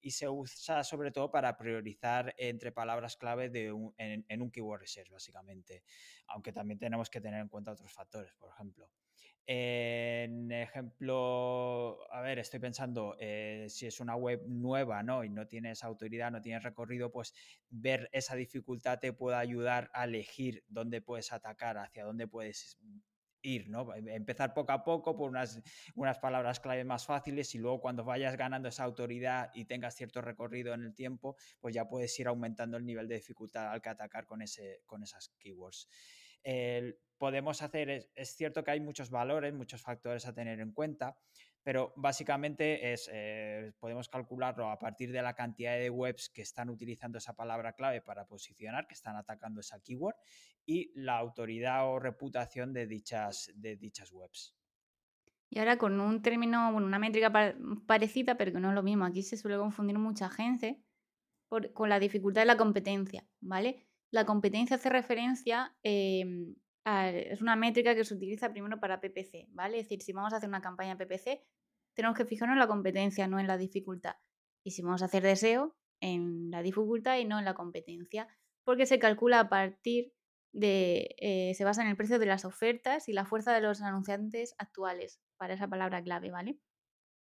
Y 0.03 0.11
se 0.11 0.29
usa 0.29 0.85
sobre 0.85 1.13
todo 1.13 1.31
para 1.31 1.57
priorizar 1.57 2.35
entre 2.37 2.73
palabras 2.73 3.17
clave 3.17 3.49
de 3.49 3.69
en, 3.97 4.27
en 4.29 4.43
un 4.43 4.51
keyword 4.51 4.83
research, 4.83 5.09
básicamente. 5.11 5.83
Aunque 6.27 6.53
también 6.53 6.79
tenemos 6.79 7.09
que 7.09 7.23
tener 7.23 7.41
en 7.41 7.49
cuenta 7.49 7.73
otros 7.73 7.91
factores, 7.91 8.35
por 8.35 8.51
ejemplo. 8.51 8.91
En 9.47 10.51
ejemplo, 10.53 11.99
a 12.11 12.23
ver, 12.23 12.39
estoy 12.39 12.61
pensando, 12.61 13.15
eh, 13.21 13.67
si 13.69 13.87
es 13.87 14.01
una 14.01 14.17
web 14.17 14.43
nueva, 14.47 15.03
¿no? 15.03 15.23
Y 15.23 15.29
no 15.29 15.47
tienes 15.47 15.85
autoridad, 15.85 16.31
no 16.31 16.41
tienes 16.41 16.63
recorrido, 16.63 17.13
pues 17.13 17.35
ver 17.69 18.09
esa 18.13 18.37
dificultad 18.37 19.01
te 19.01 19.13
puede 19.13 19.37
ayudar 19.37 19.91
a 19.93 20.05
elegir 20.05 20.65
dónde 20.69 21.03
puedes 21.03 21.31
atacar, 21.31 21.77
hacia 21.77 22.05
dónde 22.05 22.27
puedes 22.27 22.79
ir, 23.43 23.69
¿no? 23.69 23.95
Em, 23.95 24.09
empezar 24.09 24.55
poco 24.55 24.73
a 24.73 24.83
poco 24.83 25.15
por 25.15 25.29
unas, 25.29 25.61
unas 25.95 26.19
palabras 26.19 26.59
clave 26.61 26.85
más 26.85 27.05
fáciles 27.05 27.55
y 27.55 27.59
luego 27.59 27.83
cuando 27.83 28.03
vayas 28.03 28.37
ganando 28.39 28.71
esa 28.71 28.85
autoridad 28.85 29.51
y 29.55 29.67
tengas 29.67 29.95
cierto 29.95 30.23
recorrido 30.23 30.73
en 30.73 30.85
el 30.85 30.95
tiempo, 30.95 31.37
pues 31.61 31.75
ya 31.75 31.87
puedes 31.87 32.19
ir 32.19 32.29
aumentando 32.29 32.79
el 32.79 32.87
nivel 32.87 33.09
de 33.09 33.17
dificultad 33.17 33.71
al 33.73 33.83
que 33.83 33.91
atacar 33.91 34.25
con, 34.25 34.41
ese, 34.41 34.81
con 34.87 35.03
esas 35.03 35.29
keywords 35.39 35.89
podemos 37.19 37.63
hacer, 37.63 38.11
es, 38.15 38.37
cierto 38.37 38.65
que 38.65 38.73
hay 38.73 38.81
muchos 38.81 39.11
valores, 39.11 39.55
muchos 39.55 39.81
factores 39.83 40.27
a 40.27 40.35
tener 40.35 40.61
en 40.61 40.73
cuenta, 40.73 41.17
pero 41.63 41.95
básicamente 41.97 42.93
es, 42.93 43.09
eh, 43.13 43.73
podemos 43.79 44.09
calcularlo 44.09 44.69
a 44.69 44.79
partir 44.79 45.11
de 45.11 45.23
la 45.23 45.35
cantidad 45.35 45.79
de 45.79 45.89
webs 45.89 46.29
que 46.29 46.43
están 46.43 46.69
utilizando 46.69 47.19
esa 47.19 47.35
palabra 47.35 47.73
clave 47.73 48.03
para 48.03 48.27
posicionar, 48.27 48.87
que 48.87 48.95
están 48.95 49.17
atacando 49.17 49.61
esa 49.61 49.81
keyword, 49.81 50.17
y 50.67 50.93
la 50.95 51.17
autoridad 51.17 51.89
o 51.89 51.99
reputación 51.99 52.73
de 52.73 52.87
dichas, 52.87 53.51
de 53.55 53.77
dichas 53.77 54.13
webs. 54.13 54.55
Y 55.49 55.59
ahora 55.61 55.79
con 55.79 56.01
un 56.01 56.21
término, 56.21 56.73
bueno, 56.73 56.87
una 56.87 56.99
métrica 56.99 57.33
parecida, 57.87 58.37
pero 58.37 58.53
que 58.53 58.61
no 58.61 58.71
es 58.71 58.75
lo 58.75 58.83
mismo. 58.83 59.05
Aquí 59.05 59.23
se 59.23 59.37
suele 59.37 59.57
confundir 59.57 59.99
mucha 59.99 60.29
gente 60.29 60.83
con 61.73 61.89
la 61.89 62.01
dificultad 62.01 62.43
de 62.43 62.47
la 62.47 62.57
competencia, 62.57 63.25
¿vale? 63.41 63.87
La 64.15 64.25
competencia 64.25 64.77
hace 64.77 64.91
referencia, 64.91 65.75
em, 65.83 66.55
a, 66.85 67.11
es 67.11 67.43
una 67.43 67.57
métrica 67.57 67.97
que 67.97 68.05
se 68.05 68.15
utiliza 68.15 68.53
primero 68.53 68.79
para 68.79 69.01
PPC, 69.01 69.49
¿vale? 69.49 69.81
Es 69.81 69.87
decir, 69.87 70.03
si 70.03 70.13
vamos 70.13 70.33
a 70.33 70.37
hacer 70.37 70.49
una 70.49 70.61
campaña 70.61 70.97
PPC, 70.97 71.43
tenemos 71.97 72.17
que 72.17 72.25
fijarnos 72.25 72.55
en 72.55 72.61
la 72.61 72.69
competencia, 72.69 73.27
no 73.27 73.41
en 73.41 73.49
la 73.49 73.59
dificultad. 73.59 74.15
Y 74.65 74.71
si 74.71 74.83
vamos 74.83 75.03
a 75.03 75.07
hacer 75.07 75.25
deseo, 75.25 75.75
en 76.01 76.53
la 76.53 76.63
dificultad 76.63 77.19
y 77.19 77.25
no 77.25 77.41
en 77.41 77.45
la 77.45 77.55
competencia, 77.55 78.29
porque 78.63 78.87
se 78.87 79.01
calcula 79.01 79.41
a 79.41 79.49
partir 79.49 80.13
de, 80.53 81.17
eh, 81.19 81.53
se 81.55 81.65
basa 81.65 81.83
en 81.83 81.89
el 81.89 81.97
precio 81.97 82.21
de 82.21 82.27
las 82.27 82.45
ofertas 82.45 83.09
y 83.09 83.15
la 83.15 83.25
fuerza 83.25 83.53
de 83.53 83.63
los 83.63 83.83
anunciantes 83.83 84.55
actuales 84.59 85.21
para 85.39 85.55
esa 85.55 85.67
palabra 85.67 86.05
clave, 86.05 86.31
¿vale? 86.31 86.61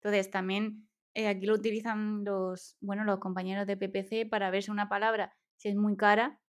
Entonces, 0.01 0.31
también 0.31 0.89
eh, 1.15 1.27
aquí 1.27 1.47
lo 1.47 1.55
utilizan 1.55 2.23
los, 2.23 2.77
bueno, 2.81 3.03
los 3.03 3.19
compañeros 3.19 3.67
de 3.67 3.77
PPC 3.77 4.31
para 4.31 4.53
ver 4.53 4.63
si 4.63 4.71
una 4.71 4.89
palabra, 4.89 5.37
si 5.57 5.71
es 5.71 5.75
muy 5.75 5.97
cara, 5.97 6.41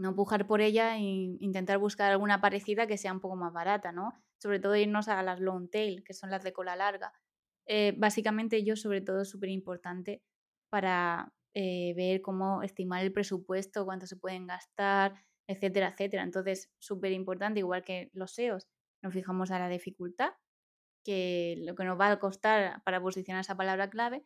no 0.00 0.14
pujar 0.14 0.46
por 0.46 0.60
ella 0.60 0.96
e 0.96 1.00
intentar 1.00 1.78
buscar 1.78 2.10
alguna 2.10 2.40
parecida 2.40 2.86
que 2.86 2.96
sea 2.96 3.12
un 3.12 3.20
poco 3.20 3.36
más 3.36 3.52
barata, 3.52 3.92
¿no? 3.92 4.14
Sobre 4.38 4.58
todo 4.58 4.74
irnos 4.76 5.08
a 5.08 5.22
las 5.22 5.40
long 5.40 5.68
tail, 5.68 6.02
que 6.04 6.14
son 6.14 6.30
las 6.30 6.42
de 6.42 6.52
cola 6.52 6.74
larga. 6.74 7.12
Eh, 7.66 7.94
básicamente 7.96 8.56
ello 8.56 8.76
sobre 8.76 9.02
todo 9.02 9.22
es 9.22 9.28
súper 9.28 9.50
importante 9.50 10.22
para 10.70 11.32
eh, 11.54 11.92
ver 11.96 12.22
cómo 12.22 12.62
estimar 12.62 13.04
el 13.04 13.12
presupuesto, 13.12 13.84
cuánto 13.84 14.06
se 14.06 14.16
pueden 14.16 14.46
gastar, 14.46 15.14
etcétera, 15.46 15.88
etcétera. 15.88 16.22
Entonces, 16.22 16.70
súper 16.78 17.12
importante, 17.12 17.60
igual 17.60 17.84
que 17.84 18.10
los 18.14 18.32
SEOs, 18.32 18.68
nos 19.02 19.12
fijamos 19.12 19.50
a 19.50 19.58
la 19.58 19.68
dificultad, 19.68 20.32
que 21.04 21.56
lo 21.58 21.74
que 21.74 21.84
nos 21.84 22.00
va 22.00 22.10
a 22.10 22.18
costar 22.18 22.82
para 22.84 23.00
posicionar 23.02 23.42
esa 23.42 23.56
palabra 23.56 23.90
clave. 23.90 24.24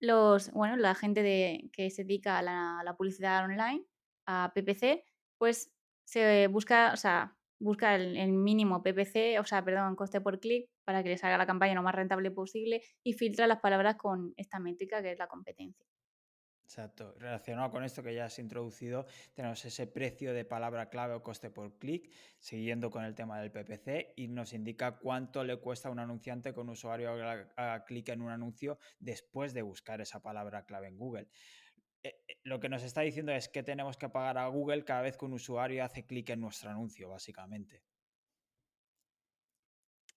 Los, 0.00 0.50
bueno, 0.52 0.76
la 0.76 0.94
gente 0.94 1.22
de, 1.22 1.70
que 1.72 1.90
se 1.90 2.04
dedica 2.04 2.38
a 2.38 2.42
la 2.42 2.94
publicidad 2.96 3.44
online 3.44 3.86
a 4.28 4.52
PPC, 4.54 5.04
pues 5.38 5.72
se 6.04 6.46
busca, 6.48 6.92
o 6.92 6.96
sea, 6.96 7.36
busca 7.58 7.96
el, 7.96 8.32
mínimo 8.32 8.82
PPC, 8.82 9.40
o 9.40 9.44
sea, 9.44 9.64
perdón, 9.64 9.96
coste 9.96 10.20
por 10.20 10.38
clic, 10.38 10.70
para 10.84 11.02
que 11.02 11.08
les 11.08 11.24
haga 11.24 11.38
la 11.38 11.46
campaña 11.46 11.74
lo 11.74 11.82
más 11.82 11.94
rentable 11.94 12.30
posible 12.30 12.82
y 13.02 13.14
filtra 13.14 13.46
las 13.46 13.60
palabras 13.60 13.96
con 13.96 14.34
esta 14.36 14.60
métrica 14.60 15.02
que 15.02 15.12
es 15.12 15.18
la 15.18 15.26
competencia. 15.26 15.86
Exacto. 16.64 17.14
Relacionado 17.18 17.70
con 17.70 17.82
esto 17.82 18.02
que 18.02 18.14
ya 18.14 18.26
has 18.26 18.38
introducido, 18.38 19.06
tenemos 19.32 19.64
ese 19.64 19.86
precio 19.86 20.34
de 20.34 20.44
palabra 20.44 20.90
clave 20.90 21.14
o 21.14 21.22
coste 21.22 21.48
por 21.48 21.78
clic, 21.78 22.10
siguiendo 22.38 22.90
con 22.90 23.04
el 23.04 23.14
tema 23.14 23.40
del 23.40 23.50
PPC, 23.50 24.12
y 24.16 24.28
nos 24.28 24.52
indica 24.52 24.98
cuánto 24.98 25.42
le 25.44 25.56
cuesta 25.56 25.88
a 25.88 25.92
un 25.92 25.98
anunciante 25.98 26.52
con 26.52 26.68
usuario 26.68 27.10
haga 27.10 27.84
clic 27.86 28.10
en 28.10 28.20
un 28.20 28.30
anuncio 28.30 28.78
después 28.98 29.54
de 29.54 29.62
buscar 29.62 30.02
esa 30.02 30.20
palabra 30.20 30.66
clave 30.66 30.88
en 30.88 30.98
Google. 30.98 31.28
Eh, 32.02 32.14
eh, 32.28 32.36
lo 32.44 32.60
que 32.60 32.68
nos 32.68 32.82
está 32.82 33.00
diciendo 33.00 33.32
es 33.32 33.48
que 33.48 33.62
tenemos 33.62 33.96
que 33.96 34.08
pagar 34.08 34.38
a 34.38 34.46
Google 34.48 34.84
cada 34.84 35.02
vez 35.02 35.16
que 35.16 35.24
un 35.24 35.32
usuario 35.34 35.84
hace 35.84 36.06
clic 36.06 36.30
en 36.30 36.40
nuestro 36.40 36.70
anuncio, 36.70 37.08
básicamente. 37.08 37.82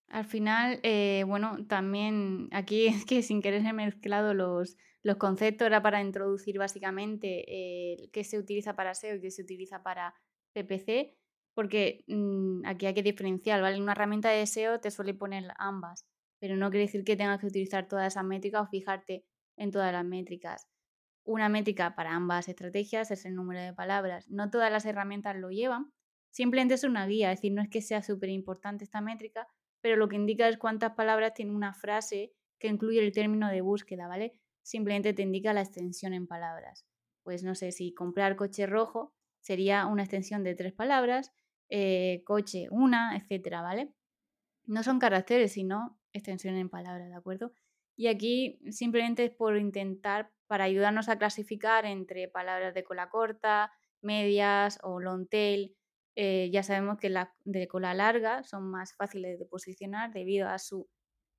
Al 0.08 0.24
final, 0.24 0.78
eh, 0.82 1.24
bueno, 1.26 1.66
también 1.66 2.48
aquí 2.52 2.86
es 3.04 3.04
que 3.04 3.22
sin 3.22 3.42
querer 3.42 3.64
he 3.64 3.72
mezclado 3.72 4.34
los, 4.34 4.76
los 5.02 5.16
conceptos, 5.16 5.66
era 5.66 5.82
para 5.82 6.00
introducir 6.00 6.58
básicamente 6.58 7.44
qué 8.12 8.24
se 8.24 8.38
utiliza 8.38 8.76
para 8.76 8.94
SEO 8.94 9.16
y 9.16 9.20
qué 9.20 9.30
se 9.30 9.42
utiliza 9.42 9.82
para 9.82 10.14
PPC, 10.52 11.16
porque 11.54 12.04
mm, 12.08 12.64
aquí 12.66 12.86
hay 12.86 12.94
que 12.94 13.02
diferenciar, 13.02 13.60
¿vale? 13.60 13.80
Una 13.80 13.92
herramienta 13.92 14.30
de 14.30 14.46
SEO 14.46 14.80
te 14.80 14.90
suele 14.90 15.14
poner 15.14 15.44
ambas, 15.58 16.06
pero 16.38 16.56
no 16.56 16.70
quiere 16.70 16.86
decir 16.86 17.04
que 17.04 17.16
tengas 17.16 17.40
que 17.40 17.46
utilizar 17.46 17.88
todas 17.88 18.12
esas 18.12 18.24
métricas 18.24 18.62
o 18.62 18.66
fijarte 18.66 19.24
en 19.56 19.70
todas 19.70 19.92
las 19.92 20.04
métricas. 20.04 20.68
Una 21.24 21.48
métrica 21.48 21.94
para 21.94 22.14
ambas 22.14 22.48
estrategias 22.48 23.10
es 23.10 23.24
el 23.24 23.34
número 23.34 23.60
de 23.60 23.72
palabras. 23.72 24.28
No 24.28 24.50
todas 24.50 24.72
las 24.72 24.84
herramientas 24.84 25.36
lo 25.36 25.50
llevan, 25.50 25.92
simplemente 26.30 26.74
es 26.74 26.84
una 26.84 27.06
guía, 27.06 27.30
es 27.30 27.38
decir, 27.38 27.52
no 27.52 27.62
es 27.62 27.68
que 27.68 27.80
sea 27.80 28.02
súper 28.02 28.30
importante 28.30 28.84
esta 28.84 29.00
métrica, 29.00 29.46
pero 29.80 29.96
lo 29.96 30.08
que 30.08 30.16
indica 30.16 30.48
es 30.48 30.58
cuántas 30.58 30.92
palabras 30.94 31.34
tiene 31.34 31.52
una 31.52 31.74
frase 31.74 32.32
que 32.58 32.68
incluye 32.68 33.04
el 33.04 33.12
término 33.12 33.48
de 33.48 33.60
búsqueda, 33.60 34.08
¿vale? 34.08 34.36
Simplemente 34.62 35.12
te 35.12 35.22
indica 35.22 35.52
la 35.52 35.62
extensión 35.62 36.14
en 36.14 36.26
palabras. 36.26 36.86
Pues 37.22 37.42
no 37.42 37.54
sé, 37.54 37.72
si 37.72 37.92
comprar 37.92 38.36
coche 38.36 38.66
rojo 38.66 39.12
sería 39.40 39.86
una 39.86 40.02
extensión 40.02 40.44
de 40.44 40.54
tres 40.54 40.72
palabras, 40.72 41.32
eh, 41.68 42.22
coche 42.24 42.68
una, 42.70 43.16
etcétera, 43.16 43.62
¿vale? 43.62 43.92
No 44.64 44.82
son 44.82 44.98
caracteres, 44.98 45.52
sino 45.52 45.98
extensión 46.12 46.56
en 46.56 46.68
palabras, 46.68 47.08
¿de 47.08 47.14
acuerdo? 47.14 47.52
Y 47.96 48.08
aquí 48.08 48.58
simplemente 48.70 49.24
es 49.24 49.30
por 49.30 49.56
intentar, 49.56 50.30
para 50.46 50.64
ayudarnos 50.64 51.08
a 51.08 51.18
clasificar 51.18 51.84
entre 51.86 52.28
palabras 52.28 52.74
de 52.74 52.84
cola 52.84 53.08
corta, 53.10 53.72
medias 54.02 54.78
o 54.82 55.00
long 55.00 55.28
tail. 55.28 55.74
Eh, 56.14 56.50
ya 56.52 56.62
sabemos 56.62 56.98
que 56.98 57.08
las 57.08 57.28
de 57.44 57.68
cola 57.68 57.94
larga 57.94 58.42
son 58.42 58.70
más 58.70 58.94
fáciles 58.94 59.38
de 59.38 59.46
posicionar 59.46 60.12
debido 60.12 60.48
a 60.48 60.58
su, 60.58 60.88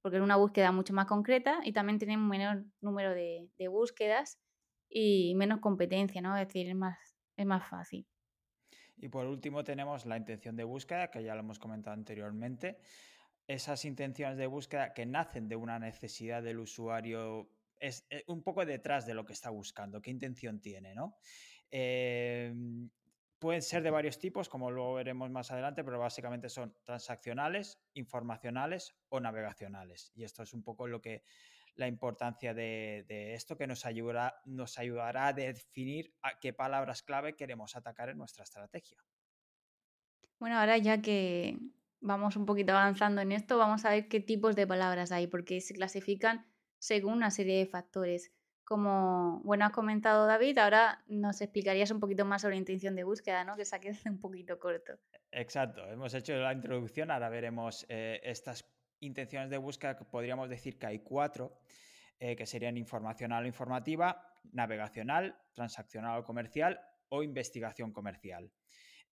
porque 0.01 0.17
es 0.17 0.24
una 0.24 0.36
búsqueda 0.36 0.72
mucho 0.72 0.93
más 0.93 1.05
concreta 1.05 1.60
y 1.63 1.74
también 1.74 2.00
tienen 2.00 2.19
un 2.19 2.29
menor 2.29 2.65
número 2.81 3.13
de, 3.13 3.50
de 3.57 3.67
búsquedas 3.67 4.39
y 4.89 5.33
menos 5.36 5.60
competencia, 5.60 6.22
¿no? 6.22 6.36
Es 6.38 6.48
decir, 6.48 6.69
es 6.69 6.75
más, 6.75 6.98
es 7.38 7.45
más 7.45 7.67
fácil. 7.67 8.07
Y 8.98 9.10
por 9.10 9.25
último 9.25 9.63
tenemos 9.63 10.05
la 10.05 10.17
intención 10.17 10.55
de 10.55 10.63
búsqueda, 10.63 11.10
que 11.10 11.24
ya 11.24 11.33
lo 11.33 11.41
hemos 11.41 11.60
comentado 11.60 11.93
anteriormente. 11.93 12.77
Esas 13.47 13.85
intenciones 13.85 14.38
de 14.38 14.47
búsqueda 14.47 14.93
que 14.93 15.05
nacen 15.05 15.47
de 15.47 15.55
una 15.55 15.79
necesidad 15.79 16.41
del 16.41 16.59
usuario 16.59 17.50
es 17.79 18.05
eh, 18.09 18.23
un 18.27 18.41
poco 18.41 18.65
detrás 18.65 19.05
de 19.05 19.13
lo 19.13 19.25
que 19.25 19.33
está 19.33 19.50
buscando, 19.50 20.01
qué 20.01 20.12
intención 20.12 20.62
tiene, 20.62 20.95
¿no? 20.95 21.17
Em, 21.69 22.89
pueden 23.39 23.62
ser 23.62 23.83
de 23.83 23.91
varios 23.91 24.19
tipos, 24.19 24.47
como 24.47 24.71
luego 24.71 24.93
veremos 24.93 25.29
más 25.29 25.51
adelante, 25.51 25.83
pero 25.83 26.00
básicamente 26.00 26.47
son 26.47 26.73
transaccionales, 26.83 27.81
informacionales 27.93 28.95
o 29.09 29.19
navegacionales. 29.19 30.13
Y 30.15 30.23
esto 30.23 30.43
es 30.43 30.53
un 30.53 30.63
poco 30.63 30.88
lo 30.88 31.01
que 31.01 31.23
la 31.75 31.88
importancia 31.88 32.53
de, 32.53 33.33
esto 33.33 33.57
que 33.57 33.67
nos, 33.67 33.85
ayudará, 33.85 34.39
nos 34.45 34.77
ayudará 34.77 35.27
a 35.27 35.33
definir 35.33 36.13
a 36.21 36.39
qué 36.39 36.53
palabras 36.53 37.03
clave 37.03 37.35
queremos 37.35 37.75
atacar 37.75 38.09
en 38.09 38.17
nuestra 38.17 38.43
estrategia. 38.43 39.03
Bueno, 40.39 40.59
ahora 40.59 40.77
ya 40.77 41.01
que 41.01 41.57
vamos 42.03 42.36
un 42.36 42.45
poquito 42.45 42.74
avanzando 42.74 43.22
en 43.22 43.31
esto, 43.31 43.57
vamos 43.57 43.86
a 43.86 43.89
ver 43.89 44.07
qué 44.07 44.19
tipos 44.19 44.55
de 44.55 44.67
palabras 44.67 45.12
hay, 45.12 45.27
porque 45.27 45.62
se 45.62 45.74
clasifican 45.74 46.45
según 46.77 47.13
una 47.13 47.31
serie 47.31 47.57
de 47.57 47.65
factores. 47.65 48.31
Como 48.65 49.41
bueno 49.43 49.65
has 49.65 49.72
comentado 49.72 50.25
David, 50.25 50.57
ahora 50.57 51.03
nos 51.07 51.41
explicarías 51.41 51.91
un 51.91 52.00
poquito 52.00 52.25
más 52.25 52.41
sobre 52.41 52.57
intención 52.57 52.95
de 52.95 53.03
búsqueda, 53.03 53.43
¿no? 53.43 53.55
Que 53.55 53.65
se 53.65 53.75
ha 53.75 53.79
quedado 53.79 54.00
un 54.12 54.19
poquito 54.19 54.60
corto. 54.60 54.93
Exacto, 55.31 55.86
hemos 55.89 56.13
hecho 56.13 56.36
la 56.36 56.53
introducción, 56.53 57.10
ahora 57.10 57.29
veremos 57.29 57.86
eh, 57.89 58.19
estas 58.24 58.65
intenciones 59.00 59.50
de 59.50 59.57
búsqueda 59.57 59.98
que 59.98 60.05
podríamos 60.05 60.50
decir 60.50 60.77
que 60.77 60.88
hay 60.88 61.00
cuatro, 61.00 61.57
eh, 62.19 62.36
que 62.36 62.45
serían 62.45 62.77
informacional 62.77 63.43
o 63.43 63.48
informativa, 63.48 64.29
navegacional, 64.51 65.36
transaccional 65.53 66.19
o 66.19 66.24
comercial 66.24 66.79
o 67.10 67.24
investigación 67.24 67.91
comercial. 67.91 68.51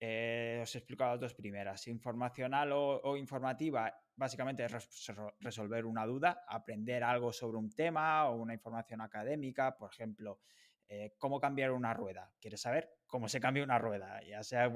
Eh, 0.04 0.58
os 0.64 0.74
he 0.74 0.80
explicado 0.80 1.12
las 1.12 1.20
dos 1.20 1.36
primeras. 1.36 1.88
Informacional 1.88 2.72
o, 2.74 3.16
informativa, 3.16 3.94
básicamente 4.16 4.66
es 4.66 4.72
resolver 5.40 5.86
una 5.86 6.08
duda, 6.08 6.44
aprender 6.48 7.04
algo 7.04 7.32
sobre 7.32 7.60
un 7.60 7.70
tema 7.70 8.28
o 8.28 8.42
una 8.42 8.56
información 8.56 9.02
académica, 9.02 9.78
por 9.78 9.92
ejemplo, 9.94 10.40
eh, 10.88 11.14
cómo 11.20 11.40
cambiar 11.40 11.70
una 11.70 11.94
rueda. 11.94 12.34
¿Quieres 12.40 12.62
saber 12.62 12.90
cómo 13.06 13.30
se 13.30 13.40
cambia 13.40 13.64
una 13.64 13.78
rueda? 13.78 14.24
Ya 14.24 14.42
sea 14.42 14.74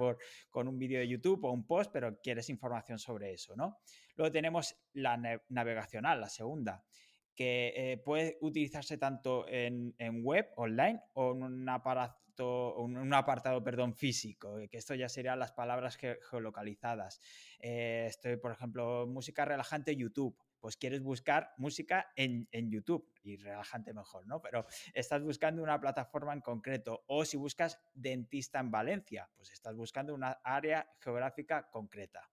con 0.51 0.67
un 0.67 0.77
vídeo 0.77 0.99
de 0.99 1.07
YouTube 1.07 1.43
o 1.45 1.51
un 1.51 1.65
post, 1.65 1.91
pero 1.91 2.19
quieres 2.21 2.47
información 2.51 2.99
sobre 2.99 3.33
eso, 3.33 3.55
¿no? 3.55 3.79
Luego 4.15 4.31
tenemos 4.31 4.75
la 4.93 5.17
navegacional, 5.49 6.21
la 6.21 6.29
segunda, 6.29 6.85
que 7.35 7.73
eh, 7.75 7.97
puede 7.97 8.37
utilizarse 8.41 8.97
tanto 8.97 9.45
en, 9.47 9.93
web, 10.23 10.51
online, 10.55 11.01
o 11.13 11.33
en 11.33 11.43
un 11.43 11.69
aparato, 11.69 12.75
un, 12.77 13.13
apartado 13.13 13.63
perdón, 13.63 13.93
físico, 13.93 14.57
que 14.69 14.77
esto 14.77 14.95
ya 14.95 15.09
serían 15.09 15.39
las 15.39 15.51
palabras 15.51 15.97
geolocalizadas. 15.97 17.19
Eh, 17.59 18.05
estoy, 18.07 18.37
por 18.37 18.51
ejemplo, 18.51 19.05
música 19.07 19.45
relajante 19.45 19.95
YouTube. 19.95 20.37
Pues 20.59 20.77
quieres 20.77 21.03
buscar 21.03 21.53
música 21.57 22.11
en, 22.15 22.47
en, 22.51 22.71
YouTube 22.71 23.07
y 23.21 23.37
relajante 23.37 23.93
mejor, 23.93 24.25
¿no? 24.25 24.41
Pero 24.41 24.65
estás 24.95 25.21
buscando 25.21 25.61
una 25.61 25.79
plataforma 25.79 26.33
en 26.33 26.41
concreto. 26.41 27.03
O 27.05 27.23
si 27.23 27.37
buscas 27.37 27.79
dentista 27.93 28.61
en 28.61 28.71
Valencia, 28.71 29.29
pues 29.35 29.51
estás 29.51 29.75
buscando 29.75 30.15
una 30.15 30.39
área 30.43 30.89
geográfica 30.99 31.69
concreta. 31.69 32.31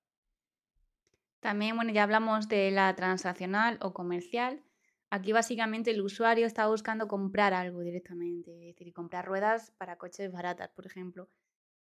También, 1.43 1.75
bueno, 1.75 1.91
ya 1.91 2.05
hablamos 2.05 2.49
de 2.49 2.71
la 2.71 2.95
transaccional 2.95 3.77
o 3.83 3.93
comercial. 3.93 4.63
Aquí 5.13 5.33
básicamente 5.33 5.91
el 5.91 6.01
usuario 6.01 6.47
está 6.47 6.67
buscando 6.69 7.07
comprar 7.07 7.53
algo 7.53 7.81
directamente, 7.81 8.51
es 8.51 8.75
decir, 8.75 8.95
comprar 8.95 9.27
ruedas 9.27 9.71
para 9.73 9.99
coches 9.99 10.33
baratas, 10.33 10.71
por 10.71 10.87
ejemplo. 10.87 11.29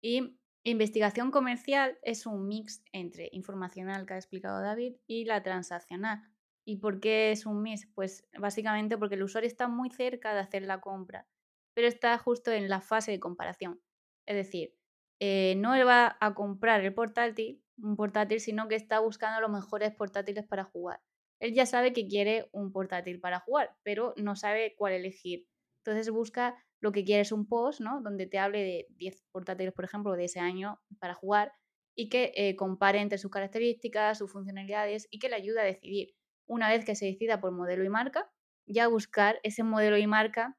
Y 0.02 0.40
investigación 0.63 1.30
comercial 1.30 2.00
es 2.04 2.26
un 2.26 2.48
mix 2.48 2.86
entre 2.94 3.28
informacional 3.34 4.06
que 4.06 4.13
ha 4.13 4.18
explicado 4.18 4.62
David 4.62 4.96
y 5.08 5.26
la 5.26 5.44
transaccional. 5.44 6.24
¿Y 6.63 6.78
por 6.78 7.02
qué 7.02 7.32
es 7.32 7.46
un 7.46 7.62
mix? 7.62 7.86
Pues 7.94 8.26
básicamente 8.40 8.98
porque 8.98 9.16
el 9.16 9.24
usuario 9.24 9.50
está 9.50 9.68
muy 9.68 9.90
cerca 9.90 10.34
de 10.34 10.40
hacer 10.40 10.63
la 10.63 10.80
compra, 10.80 11.28
pero 11.74 11.90
está 11.90 12.18
justo 12.18 12.54
en 12.54 12.70
la 12.70 12.80
fase 12.80 13.12
de 13.12 13.20
comparación. 13.20 13.82
Es 14.26 14.38
decir, 14.38 14.74
eh, 15.20 15.56
no 15.58 15.72
va 15.86 16.16
a 16.22 16.34
comprar 16.34 16.80
el 16.80 16.94
portátil, 16.94 17.62
un 17.78 17.98
portátil, 17.98 18.40
sino 18.40 18.70
que 18.70 18.76
está 18.76 19.02
buscando 19.02 19.42
los 19.42 19.52
mejores 19.52 19.94
portátiles 19.94 20.46
para 20.46 20.63
jugar. 20.63 21.02
Él 21.39 21.54
ya 21.54 21.65
sabe 21.65 21.93
que 21.93 22.08
quiere 22.08 22.50
un 22.52 22.71
portátil 22.71 23.19
para 23.19 23.39
jugar, 23.39 23.76
pero 23.84 24.13
no 24.17 24.36
sabe 24.36 24.76
cuál 24.78 24.93
elegir. 24.93 25.47
Entonces 25.84 26.10
busca 26.12 26.56
lo 26.80 26.91
que 26.91 27.04
quiere 27.04 27.21
es 27.21 27.32
un 27.32 27.47
post, 27.47 27.80
¿no? 27.82 28.02
Donde 28.02 28.28
te 28.28 28.39
hable 28.39 28.63
de 28.63 28.88
10 28.91 29.23
portátiles, 29.32 29.73
por 29.73 29.86
ejemplo, 29.86 30.13
de 30.13 30.26
ese 30.26 30.39
año 30.39 30.80
para 31.00 31.13
jugar 31.13 31.54
y 31.95 32.10
que 32.10 32.32
eh, 32.36 32.56
compare 32.56 33.00
entre 33.00 33.17
sus 33.17 33.32
características, 33.32 34.17
sus 34.17 34.32
funcionalidades 34.32 35.08
y 35.10 35.19
que 35.19 35.30
le 35.30 35.36
ayude 35.36 35.62
a 35.62 35.63
decidir. 35.63 36.15
Una 36.47 36.69
vez 36.69 36.86
que 36.86 36.95
se 36.95 37.06
decida 37.06 37.39
por 37.41 37.52
modelo 37.52 37.84
y 37.84 37.89
marca, 37.89 38.32
ya 38.67 38.88
buscar 38.88 39.39
ese 39.43 39.63
modelo 39.63 39.97
y 39.97 40.08
marca 40.08 40.58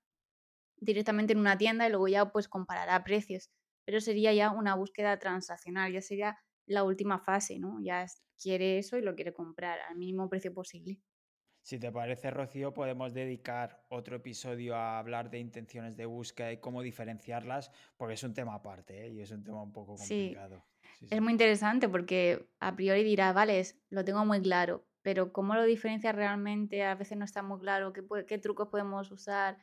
directamente 0.77 1.33
en 1.33 1.41
una 1.41 1.59
tienda 1.59 1.87
y 1.87 1.91
luego 1.91 2.09
ya 2.09 2.31
pues 2.33 2.49
comparará 2.49 3.03
precios 3.05 3.51
pero 3.89 4.03
sería 4.03 4.35
ya 4.35 4.51
una 4.51 4.75
búsqueda 4.75 5.19
transaccional, 5.19 5.91
ya 5.91 6.03
sería 6.03 6.39
la 6.69 6.85
última 6.85 7.19
fase, 7.19 7.59
¿no? 7.59 7.81
Ya 7.81 8.07
quiere 8.41 8.79
eso 8.79 8.97
y 8.97 9.03
lo 9.03 9.15
quiere 9.15 9.33
comprar 9.33 9.81
al 9.89 9.97
mínimo 9.97 10.29
precio 10.29 10.53
posible. 10.53 11.01
Si 11.63 11.79
te 11.79 11.93
parece, 11.93 12.31
Rocío, 12.31 12.73
podemos 12.73 13.13
dedicar 13.13 13.85
otro 13.89 14.17
episodio 14.17 14.75
a 14.75 14.99
hablar 14.99 15.29
de 15.29 15.39
intenciones 15.39 15.97
de 15.97 16.07
búsqueda 16.07 16.53
y 16.53 16.61
cómo 16.61 16.83
diferenciarlas, 16.83 17.71
porque 17.97 18.15
es 18.15 18.23
un 18.23 18.33
tema 18.33 18.55
aparte 18.55 19.07
¿eh? 19.07 19.11
y 19.11 19.21
es 19.21 19.31
un 19.33 19.45
tema 19.45 19.63
un 19.63 19.73
poco 19.73 19.97
complicado. 19.97 20.65
Es 21.11 21.21
muy 21.21 21.33
interesante 21.33 21.89
porque 21.89 22.49
a 22.61 22.75
priori 22.75 23.05
dirá, 23.05 23.33
vale, 23.33 23.63
lo 23.91 24.05
tengo 24.05 24.25
muy 24.25 24.41
claro, 24.41 24.87
pero 25.03 25.33
cómo 25.33 25.55
lo 25.55 25.65
diferencia 25.65 26.13
realmente 26.13 26.85
a 26.85 26.95
veces 26.95 27.19
no 27.19 27.25
está 27.25 27.43
muy 27.43 27.59
claro, 27.61 27.93
qué, 27.93 28.03
qué 28.27 28.39
trucos 28.39 28.69
podemos 28.69 29.11
usar, 29.11 29.59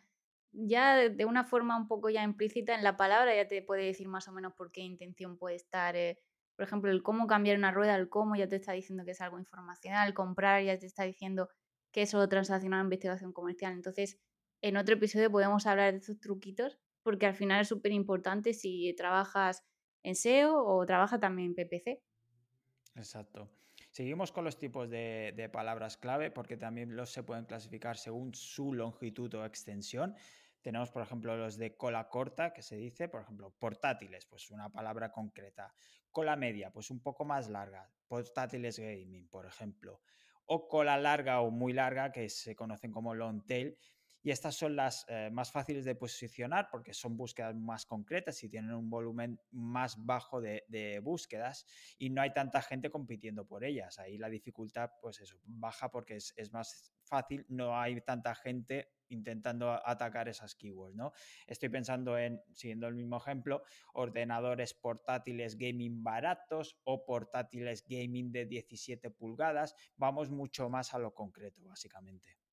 ya 0.56 1.10
de 1.10 1.26
una 1.26 1.44
forma 1.44 1.78
un 1.78 1.88
poco 1.88 2.10
ya 2.10 2.24
implícita 2.24 2.76
en 2.76 2.84
la 2.84 2.98
palabra 2.98 3.36
ya 3.36 3.48
te 3.48 3.62
puede 3.62 3.86
decir 3.86 4.08
más 4.08 4.28
o 4.28 4.32
menos 4.32 4.54
por 4.54 4.72
qué 4.72 4.82
intención 4.82 5.38
puede 5.38 5.56
estar. 5.56 5.96
Eh, 5.96 6.20
por 6.56 6.66
ejemplo, 6.66 6.92
el 6.92 7.04
cómo 7.04 7.28
cambiar 7.28 7.58
una 7.58 7.72
rueda, 7.72 7.96
el 7.96 8.10
cómo 8.10 8.36
ya 8.36 8.48
te 8.48 8.56
está 8.56 8.74
diciendo 8.74 9.04
que 9.06 9.12
es 9.12 9.22
algo 9.22 9.40
informacional, 9.40 10.14
comprar 10.14 10.64
ya 10.64 10.78
te 10.78 10.86
está 10.86 11.04
diciendo 11.04 11.50
que 11.92 12.04
es 12.04 12.10
solo 12.10 12.28
transaccional 12.28 12.84
investigación 12.84 13.34
comercial. 13.34 13.74
Entonces, 13.74 14.20
en 14.62 14.78
otro 14.78 14.96
episodio 14.96 15.32
podemos 15.32 15.66
hablar 15.68 15.92
de 15.92 16.00
estos 16.00 16.20
truquitos 16.20 16.80
porque 17.04 17.26
al 17.26 17.36
final 17.36 17.62
es 17.62 17.68
súper 17.68 17.92
importante 17.92 18.54
si 18.54 18.94
trabajas 18.98 19.64
en 20.04 20.16
SEO 20.16 20.64
o 20.66 20.86
trabajas 20.86 21.20
también 21.20 21.50
en 21.50 21.56
PPC. 21.56 22.02
Exacto. 22.96 23.50
Seguimos 23.92 24.32
con 24.32 24.44
los 24.44 24.58
tipos 24.58 24.90
de, 24.90 25.34
de, 25.36 25.50
palabras 25.50 25.98
clave 25.98 26.32
porque 26.32 26.58
también 26.58 26.96
los 26.96 27.12
se 27.12 27.24
pueden 27.24 27.46
clasificar 27.46 27.98
según 27.98 28.34
su 28.34 28.74
longitud 28.74 29.34
o 29.36 29.46
extensión. 29.46 30.16
Tenemos, 30.66 30.90
por 30.90 31.04
ejemplo, 31.04 31.38
los 31.38 31.58
de 31.58 31.78
cola 31.78 32.10
corta, 32.10 32.52
que 32.52 32.64
se 32.64 32.76
dice, 32.76 33.08
por 33.08 33.22
ejemplo, 33.22 33.54
portátiles, 33.60 34.26
pues 34.26 34.50
una 34.50 34.68
palabra 34.72 35.12
concreta. 35.12 35.72
Cola 36.10 36.36
media, 36.36 36.72
pues 36.72 36.90
un 36.90 37.04
poco 37.04 37.24
más 37.24 37.50
larga. 37.50 37.88
Portátiles 38.08 38.80
gaming, 38.80 39.30
por 39.30 39.46
ejemplo. 39.46 40.02
O 40.48 40.68
cola 40.68 40.98
larga 40.98 41.42
o 41.42 41.52
muy 41.52 41.72
larga, 41.72 42.12
que 42.12 42.30
se 42.30 42.56
conocen 42.56 42.92
como 42.92 43.14
long 43.14 43.46
tail. 43.46 43.78
Y 44.26 44.32
estas 44.32 44.56
son 44.56 44.76
las 44.76 45.06
eh, 45.08 45.30
más 45.32 45.52
fáciles 45.52 45.86
de 45.86 45.94
posicionar 45.94 46.68
porque 46.72 46.96
son 46.96 47.16
búsquedas 47.16 47.56
más 47.56 47.86
concretas 47.86 48.44
y 48.44 48.50
tienen 48.50 48.74
un 48.74 48.90
volumen 48.90 49.40
más 49.52 50.04
bajo 50.04 50.42
de, 50.42 51.00
búsquedas 51.04 51.64
y 52.00 52.10
no 52.10 52.24
hay 52.24 52.34
tanta 52.34 52.64
gente 52.64 52.90
compitiendo 52.90 53.46
por 53.46 53.64
ellas. 53.64 54.00
Ahí 54.00 54.18
la 54.18 54.28
dificultad, 54.28 54.90
pues 55.00 55.20
eso, 55.20 55.38
baja 55.44 55.92
porque 55.92 56.16
es, 56.16 56.34
es 56.38 56.52
más 56.52 56.92
fácil, 57.04 57.46
no 57.50 57.80
hay 57.80 58.02
tanta 58.02 58.34
gente 58.34 58.96
intentando 59.10 59.70
atacar 59.88 60.28
esas 60.28 60.56
keywords, 60.56 60.96
¿no? 60.96 61.12
Estoy 61.46 61.70
pensando 61.70 62.18
en, 62.18 62.42
siguiendo 62.52 62.88
el 62.88 62.96
mismo 62.96 63.18
ejemplo, 63.18 63.62
ordenadores 63.94 64.74
portátiles 64.74 65.56
gaming 65.56 66.04
baratos 66.04 66.80
o 66.84 67.06
portátiles 67.06 67.86
gaming 67.88 68.32
de 68.32 68.48
17 68.48 69.12
pulgadas. 69.12 69.76
Vamos 69.98 70.32
mucho 70.32 70.68
más 70.68 70.96
a 70.96 70.98
lo 70.98 71.14
concreto, 71.14 71.62
básicamente. 71.64 72.45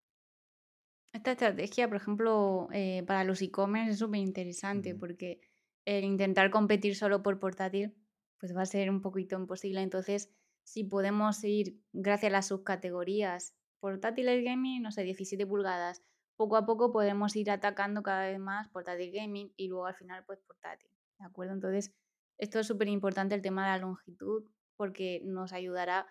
Esta 1.13 1.33
estrategia, 1.33 1.89
por 1.89 1.99
ejemplo, 1.99 2.69
eh, 2.73 3.03
para 3.07 3.25
los 3.25 3.43
e-commerce 3.43 3.91
es 3.93 3.99
súper 3.99 4.21
interesante 4.21 4.95
porque 4.95 5.41
el 5.85 6.05
intentar 6.05 6.51
competir 6.51 6.97
solo 6.97 7.23
por 7.23 7.39
portátil, 7.39 7.95
pues 8.39 8.57
va 8.57 8.63
a 8.63 8.67
ser 8.67 8.89
un 8.89 9.03
poquito 9.03 9.37
imposible. 9.37 9.83
Entonces, 9.83 10.31
si 10.65 10.85
podemos 10.85 11.45
ir, 11.45 11.79
gracias 11.93 12.31
a 12.31 12.33
las 12.33 12.47
subcategorías, 12.47 13.55
portátiles 13.79 14.43
gaming, 14.43 14.83
no 14.83 14.91
sé, 14.91 15.03
17 15.03 15.47
pulgadas, 15.47 16.03
poco 16.37 16.57
a 16.57 16.65
poco 16.65 16.93
podemos 16.93 17.37
ir 17.37 17.51
atacando 17.51 18.03
cada 18.03 18.27
vez 18.27 18.39
más 18.39 18.69
portátil 18.69 19.13
gaming 19.13 19.53
y 19.57 19.69
luego 19.69 19.87
al 19.87 19.95
final 19.95 20.25
pues 20.25 20.41
portátil, 20.41 20.91
¿de 21.19 21.27
acuerdo? 21.27 21.53
Entonces, 21.53 21.93
esto 22.39 22.59
es 22.59 22.67
súper 22.67 22.89
importante 22.89 23.35
el 23.35 23.43
tema 23.43 23.65
de 23.65 23.73
la 23.73 23.79
longitud 23.79 24.45
porque 24.77 25.21
nos 25.25 25.53
ayudará 25.53 26.07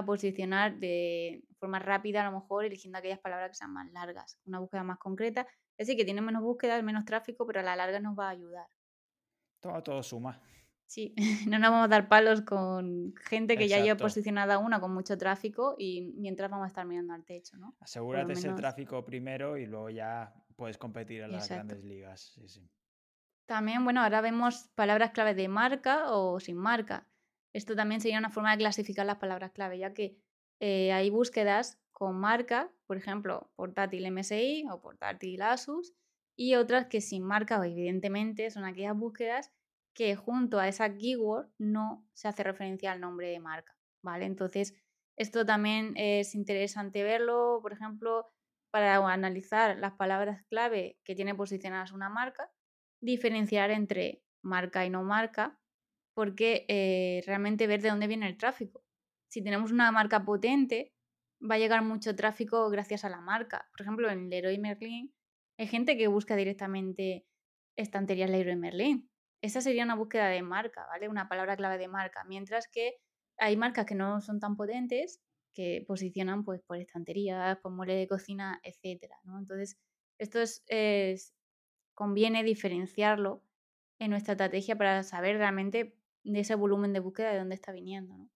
a 0.00 0.04
posicionar 0.04 0.78
de 0.78 1.42
forma 1.58 1.78
rápida, 1.78 2.22
a 2.22 2.30
lo 2.30 2.40
mejor 2.40 2.64
eligiendo 2.64 2.98
aquellas 2.98 3.20
palabras 3.20 3.50
que 3.50 3.56
sean 3.56 3.72
más 3.72 3.90
largas, 3.92 4.38
una 4.44 4.58
búsqueda 4.58 4.82
más 4.82 4.98
concreta. 4.98 5.46
Es 5.76 5.86
decir, 5.86 5.96
que 5.96 6.04
tiene 6.04 6.20
menos 6.20 6.42
búsquedas, 6.42 6.82
menos 6.82 7.04
tráfico, 7.04 7.46
pero 7.46 7.60
a 7.60 7.62
la 7.62 7.76
larga 7.76 8.00
nos 8.00 8.18
va 8.18 8.26
a 8.26 8.30
ayudar. 8.30 8.66
Todo, 9.60 9.82
todo 9.82 10.02
suma. 10.02 10.40
Sí, 10.90 11.14
no 11.48 11.58
nos 11.58 11.70
vamos 11.70 11.84
a 11.84 11.88
dar 11.88 12.08
palos 12.08 12.42
con 12.42 13.14
gente 13.16 13.56
que 13.56 13.68
ya 13.68 13.78
lleva 13.78 13.96
posicionada 13.96 14.58
una 14.58 14.80
con 14.80 14.92
mucho 14.92 15.16
tráfico 15.16 15.76
y 15.78 16.12
mientras 16.16 16.50
vamos 16.50 16.64
a 16.64 16.68
estar 16.68 16.84
mirando 16.84 17.14
al 17.14 17.24
techo, 17.24 17.56
¿no? 17.58 17.76
Asegúrate 17.78 18.32
ese 18.32 18.52
tráfico 18.54 19.04
primero 19.04 19.56
y 19.56 19.66
luego 19.66 19.90
ya 19.90 20.34
puedes 20.56 20.78
competir 20.78 21.22
en 21.22 21.32
las 21.32 21.48
grandes 21.48 21.84
ligas. 21.84 22.32
Sí, 22.34 22.48
sí. 22.48 22.68
También, 23.46 23.84
bueno, 23.84 24.02
ahora 24.02 24.20
vemos 24.20 24.68
palabras 24.74 25.10
clave 25.10 25.34
de 25.34 25.48
marca 25.48 26.12
o 26.12 26.38
sin 26.40 26.56
marca. 26.56 27.09
Esto 27.52 27.74
también 27.74 28.00
sería 28.00 28.18
una 28.18 28.30
forma 28.30 28.52
de 28.52 28.58
clasificar 28.58 29.06
las 29.06 29.18
palabras 29.18 29.52
clave, 29.52 29.78
ya 29.78 29.92
que 29.92 30.16
eh, 30.60 30.92
hay 30.92 31.10
búsquedas 31.10 31.78
con 31.92 32.18
marca, 32.18 32.72
por 32.86 32.96
ejemplo, 32.96 33.50
portátil 33.56 34.10
MSI 34.10 34.64
o 34.70 34.80
portátil 34.80 35.42
Asus, 35.42 35.92
y 36.36 36.54
otras 36.54 36.86
que 36.86 37.00
sin 37.00 37.24
marca, 37.24 37.60
evidentemente, 37.66 38.50
son 38.50 38.64
aquellas 38.64 38.96
búsquedas 38.96 39.52
que 39.94 40.16
junto 40.16 40.58
a 40.58 40.68
esa 40.68 40.96
keyword 40.96 41.50
no 41.58 42.06
se 42.14 42.28
hace 42.28 42.42
referencia 42.42 42.92
al 42.92 43.00
nombre 43.00 43.28
de 43.28 43.40
marca, 43.40 43.76
¿vale? 44.02 44.24
Entonces, 44.24 44.74
esto 45.18 45.44
también 45.44 45.92
es 45.96 46.34
interesante 46.34 47.02
verlo, 47.02 47.58
por 47.60 47.72
ejemplo, 47.72 48.26
para 48.70 48.96
analizar 49.12 49.76
las 49.78 49.92
palabras 49.92 50.42
clave 50.48 50.98
que 51.04 51.14
tiene 51.14 51.34
posicionadas 51.34 51.92
una 51.92 52.08
marca, 52.08 52.50
diferenciar 53.02 53.70
entre 53.70 54.22
marca 54.42 54.86
y 54.86 54.90
no 54.90 55.02
marca, 55.02 55.58
porque 56.14 56.64
eh, 56.68 57.22
realmente 57.26 57.66
ver 57.66 57.82
de 57.82 57.90
dónde 57.90 58.06
viene 58.06 58.28
el 58.28 58.36
tráfico. 58.36 58.84
Si 59.28 59.42
tenemos 59.42 59.72
una 59.72 59.90
marca 59.92 60.24
potente, 60.24 60.92
va 61.40 61.54
a 61.54 61.58
llegar 61.58 61.82
mucho 61.82 62.16
tráfico 62.16 62.68
gracias 62.70 63.04
a 63.04 63.10
la 63.10 63.20
marca. 63.20 63.68
Por 63.72 63.82
ejemplo, 63.82 64.10
en 64.10 64.28
Leroy 64.28 64.58
Merlin 64.58 65.12
hay 65.58 65.66
gente 65.66 65.96
que 65.96 66.08
busca 66.08 66.36
directamente 66.36 67.26
estanterías 67.76 68.30
Leroy 68.30 68.56
Merlin 68.56 69.10
esa 69.42 69.60
sería 69.60 69.84
una 69.84 69.94
búsqueda 69.94 70.28
de 70.28 70.42
marca, 70.42 70.86
¿vale? 70.86 71.08
Una 71.08 71.28
palabra 71.28 71.56
clave 71.56 71.78
de 71.78 71.88
marca. 71.88 72.24
Mientras 72.24 72.68
que 72.68 72.96
hay 73.38 73.56
marcas 73.56 73.86
que 73.86 73.94
no 73.94 74.20
son 74.20 74.38
tan 74.40 74.56
potentes 74.56 75.20
que 75.54 75.84
posicionan 75.86 76.44
pues 76.44 76.60
por 76.62 76.76
estanterías, 76.78 77.58
por 77.58 77.72
muebles 77.72 77.98
de 77.98 78.08
cocina, 78.08 78.60
etcétera, 78.62 79.16
¿no? 79.24 79.38
Entonces, 79.38 79.78
esto 80.18 80.40
es, 80.40 81.34
conviene 81.94 82.44
diferenciarlo 82.44 83.42
en 83.98 84.10
nuestra 84.10 84.32
estrategia 84.32 84.76
para 84.76 85.02
saber 85.02 85.38
realmente 85.38 85.96
de 86.24 86.40
ese 86.40 86.54
volumen 86.54 86.92
de 86.92 87.00
búsqueda 87.00 87.32
de 87.32 87.38
dónde 87.38 87.54
está 87.54 87.72
viniendo, 87.72 88.16
¿no? 88.16 88.30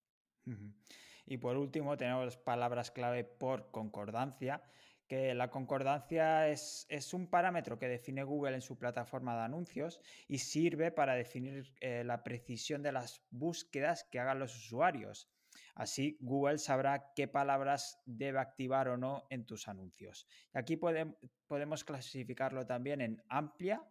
Y 1.25 1.37
por 1.37 1.57
último, 1.57 1.97
tenemos 1.97 2.37
palabras 2.37 2.91
clave 2.91 3.23
por 3.23 3.71
concordancia, 3.71 4.61
que 5.07 5.33
la 5.35 5.49
concordancia 5.49 6.47
es, 6.47 7.13
un 7.13 7.27
parámetro 7.27 7.77
que 7.77 7.87
define 7.87 8.23
Google 8.23 8.55
en 8.55 8.61
su 8.61 8.77
plataforma 8.77 9.35
de 9.35 9.43
anuncios 9.43 9.99
y 10.27 10.39
sirve 10.39 10.91
para 10.91 11.13
definir 11.13 11.73
eh, 11.79 12.03
la 12.03 12.23
precisión 12.23 12.81
de 12.81 12.91
las 12.91 13.23
búsquedas 13.29 14.03
que 14.11 14.19
hagan 14.19 14.39
los 14.39 14.55
usuarios. 14.55 15.29
Así, 15.75 16.17
Google 16.21 16.57
sabrá 16.57 17.13
qué 17.15 17.27
palabras 17.27 18.01
debe 18.05 18.39
activar 18.39 18.87
o 18.87 18.97
no 18.97 19.25
en 19.29 19.45
tus 19.45 19.67
anuncios. 19.67 20.27
Y 20.53 20.57
aquí 20.57 20.77
podemos 20.77 21.83
clasificarlo 21.83 22.65
también 22.65 23.01
en 23.01 23.23
amplia, 23.29 23.83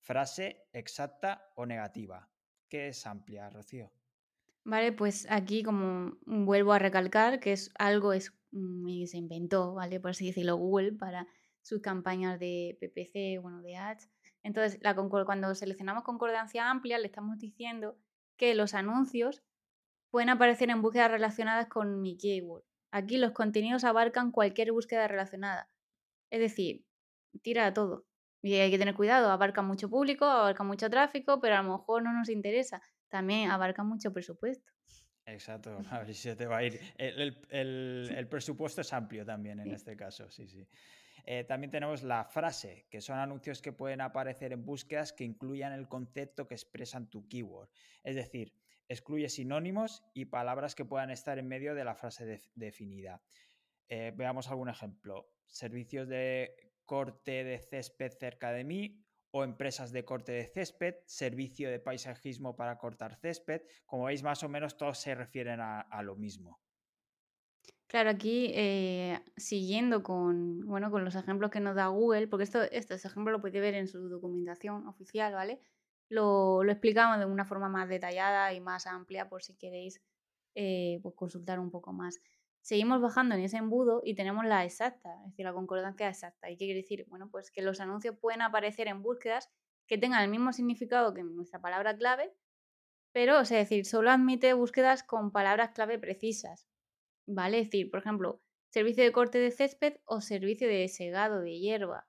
frase, 0.00 0.68
exacta 0.72 1.50
o 1.56 1.66
negativa. 1.66 2.31
¿Qué 2.72 2.88
es 2.88 3.06
amplia, 3.06 3.50
Rocío? 3.50 3.92
Vale, 4.64 4.92
pues 4.92 5.26
aquí 5.28 5.62
como 5.62 6.16
vuelvo 6.24 6.72
a 6.72 6.78
recalcar 6.78 7.38
que 7.38 7.52
es 7.52 7.70
algo 7.78 8.14
es 8.14 8.32
y 8.50 9.06
se 9.08 9.18
inventó, 9.18 9.74
¿vale? 9.74 10.00
Por 10.00 10.12
así 10.12 10.28
decirlo, 10.28 10.56
Google 10.56 10.94
para 10.94 11.28
sus 11.60 11.82
campañas 11.82 12.40
de 12.40 12.78
PPC, 12.80 13.42
bueno, 13.42 13.60
de 13.60 13.76
ads. 13.76 14.08
Entonces, 14.42 14.78
la 14.80 14.94
cuando 14.94 15.54
seleccionamos 15.54 16.02
concordancia 16.02 16.70
amplia, 16.70 16.98
le 16.98 17.08
estamos 17.08 17.38
diciendo 17.38 17.98
que 18.38 18.54
los 18.54 18.72
anuncios 18.72 19.42
pueden 20.10 20.30
aparecer 20.30 20.70
en 20.70 20.80
búsquedas 20.80 21.10
relacionadas 21.10 21.66
con 21.68 22.00
mi 22.00 22.16
keyword. 22.16 22.64
Aquí 22.90 23.18
los 23.18 23.32
contenidos 23.32 23.84
abarcan 23.84 24.32
cualquier 24.32 24.72
búsqueda 24.72 25.08
relacionada. 25.08 25.68
Es 26.30 26.40
decir, 26.40 26.86
tira 27.42 27.66
a 27.66 27.74
todo. 27.74 28.06
Y 28.42 28.54
hay 28.54 28.70
que 28.70 28.78
tener 28.78 28.94
cuidado, 28.94 29.30
abarca 29.30 29.62
mucho 29.62 29.88
público, 29.88 30.24
abarca 30.24 30.64
mucho 30.64 30.90
tráfico, 30.90 31.40
pero 31.40 31.56
a 31.56 31.62
lo 31.62 31.78
mejor 31.78 32.02
no 32.02 32.12
nos 32.12 32.28
interesa. 32.28 32.82
También 33.08 33.50
abarca 33.50 33.84
mucho 33.84 34.12
presupuesto. 34.12 34.70
Exacto, 35.26 35.78
a 35.90 35.98
ver 35.98 36.08
si 36.08 36.14
se 36.14 36.36
te 36.36 36.46
va 36.46 36.58
a 36.58 36.64
ir. 36.64 36.80
El, 36.98 38.26
presupuesto 38.28 38.80
es 38.80 38.92
amplio 38.92 39.24
también 39.24 39.60
en 39.60 39.72
este 39.72 39.96
caso, 39.96 40.28
sí, 40.30 40.48
sí. 40.48 40.66
Eh, 41.24 41.44
también 41.44 41.70
tenemos 41.70 42.02
la 42.02 42.24
frase, 42.24 42.86
que 42.90 43.00
son 43.00 43.18
anuncios 43.18 43.62
que 43.62 43.72
pueden 43.72 44.00
aparecer 44.00 44.52
en 44.52 44.64
búsquedas 44.64 45.12
que 45.12 45.22
incluyan 45.22 45.72
el 45.72 45.86
concepto 45.86 46.48
que 46.48 46.54
expresan 46.54 47.08
tu 47.08 47.28
keyword. 47.28 47.68
Es 48.02 48.16
decir, 48.16 48.52
excluye 48.88 49.28
sinónimos 49.28 50.02
y 50.14 50.24
palabras 50.24 50.74
que 50.74 50.84
puedan 50.84 51.10
estar 51.10 51.38
en 51.38 51.46
medio 51.46 51.76
de 51.76 51.84
la 51.84 51.94
frase 51.94 52.40
definida. 52.56 53.22
Eh, 53.88 54.12
veamos 54.16 54.48
algún 54.48 54.68
ejemplo. 54.68 55.28
Servicios 55.46 56.08
de 56.08 56.71
corte 56.84 57.44
de 57.44 57.58
césped 57.58 58.12
cerca 58.12 58.52
de 58.52 58.64
mí 58.64 59.02
o 59.32 59.44
empresas 59.44 59.92
de 59.92 60.04
corte 60.04 60.32
de 60.32 60.46
césped, 60.46 60.96
servicio 61.06 61.70
de 61.70 61.80
paisajismo 61.80 62.54
para 62.54 62.76
cortar 62.78 63.16
césped. 63.16 63.62
Como 63.86 64.04
veis, 64.04 64.22
más 64.22 64.42
o 64.42 64.48
menos 64.48 64.76
todos 64.76 64.98
se 64.98 65.14
refieren 65.14 65.60
a, 65.60 66.02
lo 66.02 66.16
mismo. 66.16 66.60
Claro, 67.86 68.10
aquí 68.10 68.52
eh, 68.54 69.18
siguiendo 69.36 70.02
con, 70.02 70.60
bueno, 70.66 70.90
con 70.90 71.04
los 71.04 71.14
ejemplos 71.14 71.50
que 71.50 71.60
nos 71.60 71.74
da 71.74 71.86
Google, 71.88 72.28
porque 72.28 72.44
esto, 72.44 72.62
estos 72.62 73.04
ejemplos 73.04 73.32
lo 73.32 73.40
podéis 73.40 73.62
ver 73.62 73.74
en 73.74 73.88
su 73.88 74.08
documentación 74.08 74.86
oficial, 74.86 75.32
¿vale? 75.32 75.60
Lo, 76.08 76.62
explicamos 76.64 77.18
de 77.18 77.24
una 77.24 77.46
forma 77.46 77.70
más 77.70 77.88
detallada 77.88 78.52
y 78.52 78.60
más 78.60 78.86
amplia 78.86 79.30
por 79.30 79.42
si 79.42 79.54
queréis 79.54 80.02
eh, 80.54 81.00
pues 81.02 81.14
consultar 81.14 81.58
un 81.58 81.70
poco 81.70 81.94
más. 81.94 82.20
Seguimos 82.62 83.00
bajando 83.00 83.34
en 83.34 83.42
ese 83.42 83.56
embudo 83.56 84.02
y 84.04 84.14
tenemos 84.14 84.44
la 84.44 84.64
exacta, 84.64 85.12
es 85.24 85.30
decir, 85.30 85.44
la 85.44 85.52
concordancia 85.52 86.08
exacta. 86.08 86.48
¿Y 86.48 86.56
qué 86.56 86.66
quiere 86.66 86.80
decir? 86.80 87.04
Bueno, 87.08 87.28
pues 87.28 87.50
que 87.50 87.60
los 87.60 87.80
anuncios 87.80 88.16
pueden 88.16 88.40
aparecer 88.40 88.86
en 88.86 89.02
búsquedas 89.02 89.50
que 89.88 89.98
tengan 89.98 90.22
el 90.22 90.30
mismo 90.30 90.52
significado 90.52 91.12
que 91.12 91.24
nuestra 91.24 91.60
palabra 91.60 91.96
clave, 91.96 92.32
pero, 93.12 93.40
es 93.40 93.50
decir, 93.50 93.84
solo 93.84 94.10
admite 94.10 94.54
búsquedas 94.54 95.02
con 95.02 95.32
palabras 95.32 95.72
clave 95.72 95.98
precisas. 95.98 96.68
¿Vale? 97.26 97.58
Es 97.58 97.66
decir, 97.66 97.90
por 97.90 98.00
ejemplo, 98.00 98.40
servicio 98.70 99.04
de 99.04 99.12
corte 99.12 99.38
de 99.38 99.50
césped 99.50 99.96
o 100.04 100.20
servicio 100.20 100.66
de 100.66 100.88
segado 100.88 101.40
de 101.40 101.58
hierba. 101.58 102.08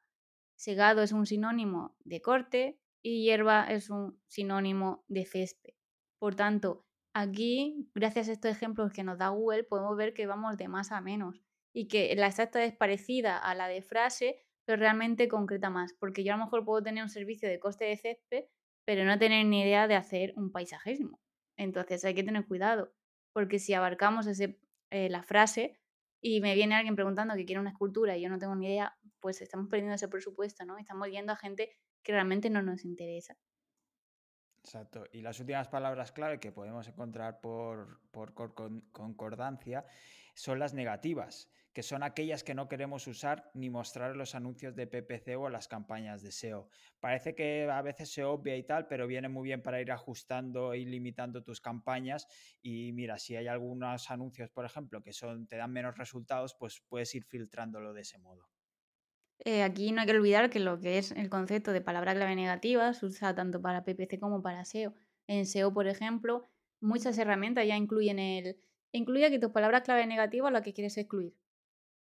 Segado 0.55 1.01
es 1.01 1.11
un 1.11 1.25
sinónimo 1.25 1.95
de 2.05 2.21
corte 2.21 2.79
y 3.01 3.23
hierba 3.25 3.65
es 3.71 3.89
un 3.89 4.21
sinónimo 4.27 5.03
de 5.07 5.25
césped. 5.25 5.73
Por 6.19 6.35
tanto, 6.35 6.85
Aquí, 7.15 7.89
gracias 7.93 8.27
a 8.27 8.31
estos 8.31 8.51
ejemplos 8.51 8.91
que 8.91 9.03
nos 9.03 9.19
da 9.19 9.29
Google, 9.29 9.63
podemos 9.63 9.95
ver 9.95 10.13
que 10.13 10.25
vamos 10.25 10.57
de 10.57 10.67
más 10.67 10.91
a 10.91 10.99
menos 10.99 11.43
y 11.71 11.87
que 11.87 12.15
la 12.15 12.27
exacta 12.27 12.63
es 12.63 12.75
parecida 12.75 13.37
a 13.37 13.53
la 13.53 13.67
de 13.67 13.83
frase, 13.83 14.43
pero 14.65 14.79
realmente 14.79 15.27
concreta 15.27 15.69
más, 15.69 15.93
porque 15.93 16.23
yo 16.23 16.33
a 16.33 16.37
lo 16.37 16.45
mejor 16.45 16.65
puedo 16.65 16.81
tener 16.81 17.03
un 17.03 17.09
servicio 17.09 17.47
de 17.47 17.59
coste 17.59 17.85
de 17.85 17.97
césped, 17.97 18.45
pero 18.85 19.05
no 19.05 19.19
tener 19.19 19.45
ni 19.45 19.61
idea 19.61 19.87
de 19.87 19.95
hacer 19.95 20.33
un 20.37 20.51
paisajismo. 20.51 21.19
Entonces 21.55 22.03
hay 22.03 22.15
que 22.15 22.23
tener 22.23 22.47
cuidado, 22.47 22.93
porque 23.31 23.59
si 23.59 23.73
abarcamos 23.75 24.27
eh, 24.39 25.09
la 25.09 25.21
frase, 25.21 25.79
y 26.19 26.41
me 26.41 26.55
viene 26.55 26.75
alguien 26.75 26.95
preguntando 26.95 27.35
que 27.35 27.45
quiere 27.45 27.59
una 27.59 27.71
escultura 27.71 28.17
y 28.17 28.21
yo 28.21 28.29
no 28.29 28.39
tengo 28.39 28.55
ni 28.55 28.67
idea, 28.67 28.97
pues 29.19 29.41
estamos 29.41 29.67
perdiendo 29.67 29.93
ese 29.95 30.07
presupuesto, 30.07 30.65
¿no? 30.65 30.77
Estamos 30.77 31.09
yendo 31.09 31.33
a 31.33 31.35
gente 31.35 31.69
que 32.01 32.13
realmente 32.13 32.49
no 32.49 32.61
nos 32.61 32.85
interesa. 32.85 33.37
Exacto. 34.63 35.05
Y 35.11 35.21
las 35.21 35.39
últimas 35.41 35.67
palabras 35.67 36.13
clave 36.13 36.39
que 36.39 36.53
podemos 36.53 36.87
encontrar 36.87 37.41
por, 37.41 37.99
por 38.11 38.33
concordancia 38.33 39.85
son 40.35 40.57
las 40.57 40.73
negativas, 40.73 41.49
que 41.73 41.83
son 41.83 42.01
aquellas 42.01 42.45
que 42.45 42.55
no 42.55 42.69
queremos 42.69 43.05
usar 43.07 43.51
ni 43.53 43.69
mostrar 43.69 44.11
en 44.11 44.17
los 44.19 44.35
anuncios 44.35 44.73
de 44.73 44.87
PPC 44.87 45.35
o 45.35 45.49
las 45.49 45.67
campañas 45.67 46.21
de 46.21 46.29
SEO. 46.31 46.69
Parece 47.01 47.35
que 47.35 47.69
a 47.69 47.81
veces 47.81 48.13
se 48.13 48.23
obvia 48.23 48.55
y 48.55 48.63
tal, 48.63 48.87
pero 48.87 49.05
viene 49.05 49.27
muy 49.27 49.43
bien 49.49 49.61
para 49.61 49.81
ir 49.81 49.91
ajustando 49.91 50.73
y 50.75 50.85
limitando 50.85 51.43
tus 51.43 51.59
campañas. 51.59 52.27
Y 52.61 52.93
mira, 52.93 53.19
si 53.19 53.35
hay 53.35 53.47
algunos 53.47 54.09
anuncios, 54.11 54.49
por 54.49 54.63
ejemplo, 54.65 55.03
que 55.03 55.11
son, 55.11 55.45
te 55.47 55.57
dan 55.57 55.73
menos 55.73 55.97
resultados, 55.97 56.55
pues 56.57 56.81
puedes 56.87 57.13
ir 57.15 57.25
filtrándolo 57.25 57.91
de 57.93 58.01
ese 58.01 58.17
modo. 58.17 58.52
Eh, 59.45 59.61
aquí 59.61 59.91
no 59.91 60.01
hay 60.01 60.07
que 60.07 60.13
olvidar 60.13 60.49
que 60.49 60.59
lo 60.59 60.79
que 60.79 60.97
es 60.97 61.11
el 61.11 61.29
concepto 61.29 61.73
de 61.73 61.81
palabra 61.81 62.13
clave 62.15 62.35
negativa 62.35 62.93
se 62.93 63.05
usa 63.05 63.35
tanto 63.35 63.61
para 63.61 63.83
PPC 63.83 64.19
como 64.19 64.41
para 64.41 64.63
SEO. 64.63 64.93
En 65.27 65.45
SEO, 65.45 65.73
por 65.73 65.87
ejemplo, 65.87 66.47
muchas 66.79 67.17
herramientas 67.17 67.67
ya 67.67 67.75
incluyen 67.75 68.19
el 68.19 68.57
incluye 68.93 69.29
que 69.31 69.39
tus 69.39 69.51
palabras 69.51 69.81
clave 69.81 70.05
negativas 70.07 70.51
las 70.51 70.61
que 70.61 70.73
quieres 70.73 70.97
excluir. 70.97 71.35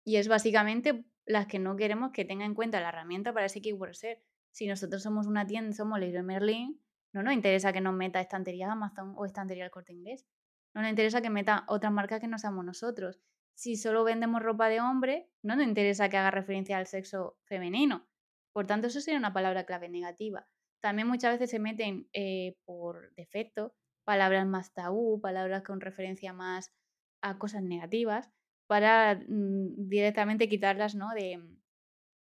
Y 0.03 0.17
es 0.17 0.27
básicamente 0.27 1.05
las 1.25 1.47
que 1.47 1.57
no 1.57 1.75
queremos 1.75 2.11
que 2.11 2.25
tenga 2.25 2.45
en 2.45 2.53
cuenta 2.53 2.79
la 2.79 2.89
herramienta 2.89 3.33
para 3.33 3.45
ese 3.45 3.61
keyword 3.61 3.93
ser. 3.93 4.21
Si 4.51 4.67
nosotros 4.67 5.01
somos 5.01 5.25
una 5.25 5.47
tienda, 5.47 5.73
somos 5.73 5.99
Leroy 5.99 6.23
Merlin, 6.23 6.81
no 7.13 7.23
nos 7.23 7.33
interesa 7.33 7.73
que 7.73 7.81
nos 7.81 7.93
meta 7.93 8.21
estantería 8.21 8.71
Amazon 8.71 9.13
o 9.17 9.25
estantería 9.25 9.63
del 9.63 9.71
corte 9.71 9.93
inglés. 9.93 10.27
No 10.73 10.81
nos 10.81 10.89
interesa 10.89 11.21
que 11.21 11.29
meta 11.29 11.65
otras 11.67 11.91
marcas 11.91 12.19
que 12.19 12.27
no 12.27 12.37
seamos 12.37 12.65
nosotros 12.65 13.19
si 13.55 13.75
solo 13.75 14.03
vendemos 14.03 14.41
ropa 14.41 14.69
de 14.69 14.81
hombre, 14.81 15.29
no 15.43 15.55
nos 15.55 15.65
interesa 15.65 16.09
que 16.09 16.17
haga 16.17 16.31
referencia 16.31 16.77
al 16.77 16.87
sexo 16.87 17.37
femenino. 17.43 18.07
Por 18.53 18.67
tanto, 18.67 18.87
eso 18.87 19.01
sería 19.01 19.19
una 19.19 19.33
palabra 19.33 19.65
clave 19.65 19.89
negativa. 19.89 20.47
También 20.81 21.07
muchas 21.07 21.33
veces 21.33 21.51
se 21.51 21.59
meten 21.59 22.09
eh, 22.13 22.57
por 22.65 23.13
defecto 23.15 23.75
palabras 24.03 24.45
más 24.47 24.73
tabú, 24.73 25.21
palabras 25.21 25.63
con 25.63 25.79
referencia 25.79 26.33
más 26.33 26.73
a 27.21 27.37
cosas 27.37 27.61
negativas, 27.61 28.31
para 28.67 29.15
mm, 29.15 29.87
directamente 29.87 30.49
quitarlas 30.49 30.95
¿no? 30.95 31.09
de, 31.13 31.39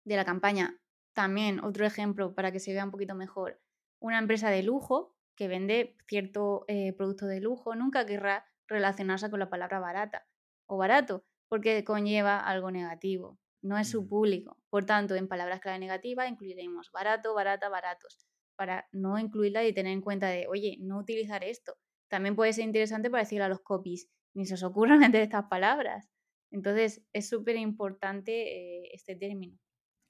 de 0.05 0.17
la 0.17 0.25
campaña. 0.25 0.79
También 1.15 1.65
otro 1.65 1.87
ejemplo 1.87 2.35
para 2.35 2.53
que 2.53 2.61
se 2.61 2.73
vea 2.73 2.85
un 2.85 2.91
poquito 2.91 3.15
mejor, 3.15 3.61
una 3.99 4.19
empresa 4.19 4.51
de 4.51 4.63
lujo 4.63 5.17
que 5.37 5.49
vende 5.49 5.97
cierto 6.07 6.65
eh, 6.69 6.93
producto 6.93 7.27
de 7.27 7.41
lujo 7.41 7.75
nunca 7.75 8.05
querrá 8.05 8.47
relacionarse 8.69 9.31
con 9.31 9.41
la 9.41 9.49
palabra 9.49 9.81
barata 9.81 10.27
o 10.71 10.77
barato, 10.77 11.25
porque 11.49 11.83
conlleva 11.85 12.39
algo 12.39 12.71
negativo. 12.71 13.39
No 13.61 13.77
es 13.77 13.91
su 13.91 14.07
público. 14.07 14.57
Por 14.71 14.87
tanto, 14.87 15.17
en 15.17 15.27
palabras 15.27 15.61
clave 15.61 15.81
negativas 15.81 16.31
incluiremos 16.31 16.91
barato, 16.93 17.35
barata, 17.35 17.69
baratos, 17.69 18.27
para 18.57 18.89
no 18.93 19.19
incluirla 19.19 19.65
y 19.65 19.75
tener 19.75 19.93
en 19.93 20.01
cuenta 20.01 20.29
de, 20.29 20.47
oye, 20.47 20.77
no 20.81 20.99
utilizar 20.99 21.43
esto. 21.43 21.77
También 22.09 22.37
puede 22.37 22.53
ser 22.53 22.65
interesante 22.65 23.11
para 23.11 23.25
decirle 23.25 23.45
a 23.45 23.49
los 23.49 23.61
copies, 23.61 24.09
ni 24.33 24.47
se 24.47 24.55
os 24.55 24.63
ocurra 24.63 24.97
meter 25.13 25.23
estas 25.23 25.47
palabras. 25.47 26.09
Entonces, 26.53 27.03
es 27.13 27.29
súper 27.29 27.57
importante 27.57 28.33
eh, 28.33 28.91
este 28.93 29.17
término. 29.17 29.59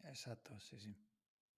Exacto, 0.04 0.58
sí, 0.60 0.78
sí. 0.78 0.94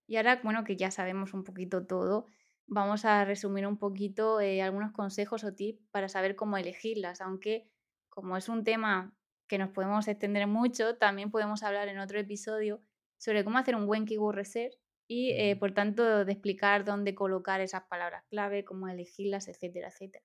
Y 0.06 0.16
ahora, 0.16 0.40
bueno, 0.44 0.62
que 0.62 0.76
ya 0.76 0.92
sabemos 0.92 1.34
un 1.34 1.42
poquito 1.42 1.86
todo, 1.86 2.26
vamos 2.68 3.04
a 3.04 3.24
resumir 3.24 3.66
un 3.66 3.78
poquito 3.78 4.40
eh, 4.40 4.62
algunos 4.62 4.92
consejos 4.92 5.42
o 5.42 5.54
tips 5.54 5.84
para 5.90 6.08
saber 6.08 6.36
cómo 6.36 6.56
elegirlas, 6.56 7.20
aunque 7.20 7.68
como 8.12 8.36
es 8.36 8.48
un 8.50 8.62
tema 8.62 9.16
que 9.48 9.56
nos 9.56 9.70
podemos 9.70 10.06
extender 10.06 10.46
mucho, 10.46 10.96
también 10.96 11.30
podemos 11.30 11.62
hablar 11.62 11.88
en 11.88 11.98
otro 11.98 12.20
episodio 12.20 12.82
sobre 13.16 13.42
cómo 13.42 13.58
hacer 13.58 13.74
un 13.74 13.86
buen 13.86 14.04
keyword 14.04 14.36
research 14.36 14.74
y, 15.08 15.30
eh, 15.32 15.56
por 15.56 15.72
tanto, 15.72 16.24
de 16.24 16.32
explicar 16.32 16.84
dónde 16.84 17.14
colocar 17.14 17.60
esas 17.60 17.84
palabras 17.84 18.24
clave, 18.28 18.64
cómo 18.64 18.88
elegirlas, 18.88 19.48
etcétera, 19.48 19.88
etcétera. 19.88 20.24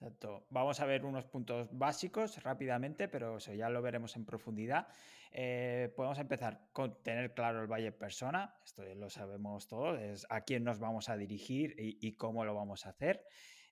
Exacto. 0.00 0.46
Vamos 0.50 0.80
a 0.80 0.86
ver 0.86 1.06
unos 1.06 1.24
puntos 1.24 1.68
básicos 1.72 2.42
rápidamente, 2.42 3.08
pero 3.08 3.38
eso 3.38 3.54
ya 3.54 3.70
lo 3.70 3.80
veremos 3.80 4.16
en 4.16 4.26
profundidad. 4.26 4.86
Eh, 5.32 5.92
podemos 5.96 6.18
empezar 6.18 6.68
con 6.72 7.02
tener 7.02 7.32
claro 7.32 7.62
el 7.62 7.68
buyer 7.68 7.96
persona, 7.96 8.54
esto 8.64 8.84
lo 8.94 9.08
sabemos 9.08 9.66
todos, 9.66 9.98
es 9.98 10.26
a 10.28 10.42
quién 10.42 10.62
nos 10.62 10.78
vamos 10.78 11.08
a 11.08 11.16
dirigir 11.16 11.74
y 11.78 12.16
cómo 12.16 12.44
lo 12.44 12.54
vamos 12.54 12.84
a 12.86 12.90
hacer. 12.90 13.24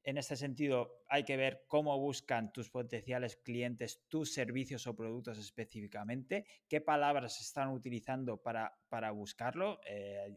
En 0.04 0.18
este 0.18 0.36
sentido, 0.36 1.04
hay 1.08 1.24
que 1.24 1.36
ver 1.36 1.64
cómo 1.68 1.96
buscan 1.98 2.52
tus 2.52 2.70
potenciales 2.70 3.36
clientes 3.36 4.02
tus 4.08 4.32
servicios 4.32 4.86
o 4.86 4.96
productos 4.96 5.38
específicamente, 5.38 6.44
qué 6.68 6.80
palabras 6.80 7.40
están 7.40 7.68
utilizando 7.68 8.36
para, 8.42 8.76
para 8.88 9.12
buscarlo. 9.12 9.80
Eh, 9.86 10.36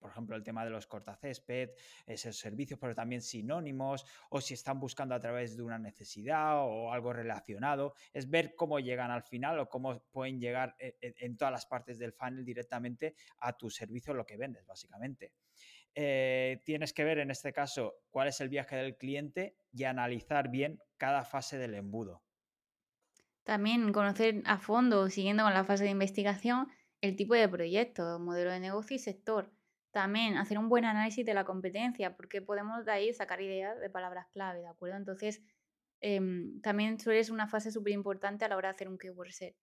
por 0.00 0.10
ejemplo, 0.10 0.34
el 0.34 0.42
tema 0.42 0.64
de 0.64 0.70
los 0.70 0.86
cortacésped, 0.86 1.70
esos 2.06 2.36
servicios, 2.36 2.80
pero 2.80 2.94
también 2.94 3.20
sinónimos, 3.20 4.06
o 4.30 4.40
si 4.40 4.54
están 4.54 4.80
buscando 4.80 5.14
a 5.14 5.20
través 5.20 5.56
de 5.56 5.62
una 5.62 5.78
necesidad 5.78 6.56
o 6.58 6.92
algo 6.92 7.12
relacionado. 7.12 7.94
Es 8.12 8.28
ver 8.28 8.54
cómo 8.56 8.80
llegan 8.80 9.10
al 9.10 9.22
final 9.22 9.58
o 9.60 9.68
cómo 9.68 10.00
pueden 10.10 10.40
llegar 10.40 10.74
en, 10.78 10.94
e, 11.00 11.14
en 11.18 11.36
todas 11.36 11.52
las 11.52 11.66
partes 11.66 11.98
del 11.98 12.14
funnel 12.14 12.44
directamente 12.44 13.14
a 13.40 13.52
tu 13.56 13.68
servicio, 13.68 14.14
lo 14.14 14.24
que 14.24 14.38
vendes, 14.38 14.66
básicamente. 14.66 15.32
Eh, 15.94 16.60
tienes 16.64 16.92
que 16.92 17.04
ver 17.04 17.18
en 17.18 17.30
este 17.30 17.52
caso 17.52 17.94
cuál 18.10 18.28
es 18.28 18.40
el 18.40 18.48
viaje 18.48 18.76
del 18.76 18.96
cliente 18.96 19.56
y 19.72 19.84
analizar 19.84 20.50
bien 20.50 20.80
cada 20.96 21.24
fase 21.24 21.58
del 21.58 21.74
embudo. 21.74 22.22
También 23.42 23.92
conocer 23.92 24.42
a 24.46 24.58
fondo, 24.58 25.08
siguiendo 25.10 25.42
con 25.42 25.54
la 25.54 25.64
fase 25.64 25.84
de 25.84 25.90
investigación, 25.90 26.68
el 27.00 27.16
tipo 27.16 27.34
de 27.34 27.48
proyecto, 27.48 28.18
modelo 28.20 28.50
de 28.50 28.60
negocio 28.60 28.96
y 28.96 28.98
sector. 28.98 29.52
También 29.90 30.36
hacer 30.36 30.58
un 30.58 30.68
buen 30.68 30.84
análisis 30.84 31.26
de 31.26 31.34
la 31.34 31.44
competencia, 31.44 32.16
porque 32.16 32.42
podemos 32.42 32.84
de 32.84 32.92
ahí 32.92 33.12
sacar 33.12 33.40
ideas 33.40 33.80
de 33.80 33.90
palabras 33.90 34.28
clave, 34.28 34.60
¿de 34.60 34.68
acuerdo? 34.68 34.96
Entonces, 34.96 35.42
em, 36.00 36.60
también 36.60 37.00
suele 37.00 37.24
ser 37.24 37.32
una 37.32 37.48
fase 37.48 37.72
súper 37.72 37.92
importante 37.92 38.44
a 38.44 38.48
la 38.48 38.56
hora 38.56 38.68
de 38.68 38.74
hacer 38.74 38.88
un 38.88 38.98
keyword 38.98 39.32
set. 39.32 39.56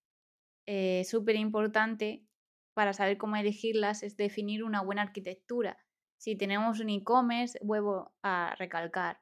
Eh, 0.66 1.04
súper 1.06 1.38
importante 1.38 2.26
para 2.74 2.92
saber 2.92 3.18
cómo 3.18 3.38
elegirlas 3.38 4.04
es 4.04 4.18
definir 4.18 4.64
una 4.64 4.82
buena 4.82 5.04
arquitectura 5.04 5.78
si 6.18 6.36
tenemos 6.36 6.80
un 6.80 6.90
e-commerce, 6.90 7.60
vuelvo 7.62 8.14
a 8.24 8.56
recalcar, 8.58 9.20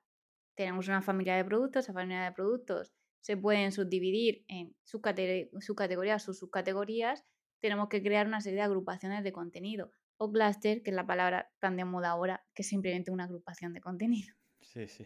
tenemos 0.56 0.88
una 0.88 1.02
familia 1.02 1.36
de 1.36 1.46
productos, 1.46 1.86
esa 1.86 1.94
familia 1.94 2.24
de 2.24 2.32
productos 2.32 2.94
se 3.20 3.38
pueden 3.38 3.72
subdividir 3.72 4.46
en 4.48 4.76
subcategorías 4.84 6.30
o 6.30 6.34
subcategorías, 6.34 7.26
tenemos 7.60 7.90
que 7.90 8.04
crear 8.04 8.28
una 8.28 8.40
serie 8.40 8.60
de 8.60 8.66
agrupaciones 8.66 9.24
de 9.24 9.32
contenido 9.32 9.92
o 10.18 10.32
cluster, 10.32 10.84
que 10.84 10.92
es 10.92 10.96
la 10.96 11.08
palabra 11.08 11.52
tan 11.60 11.76
de 11.76 11.86
moda 11.86 12.12
ahora, 12.12 12.46
que 12.54 12.62
es 12.62 12.70
simplemente 12.70 13.12
una 13.12 13.24
agrupación 13.26 13.74
de 13.74 13.82
contenido. 13.82 14.34
Sí, 14.62 14.88
sí. 14.88 15.06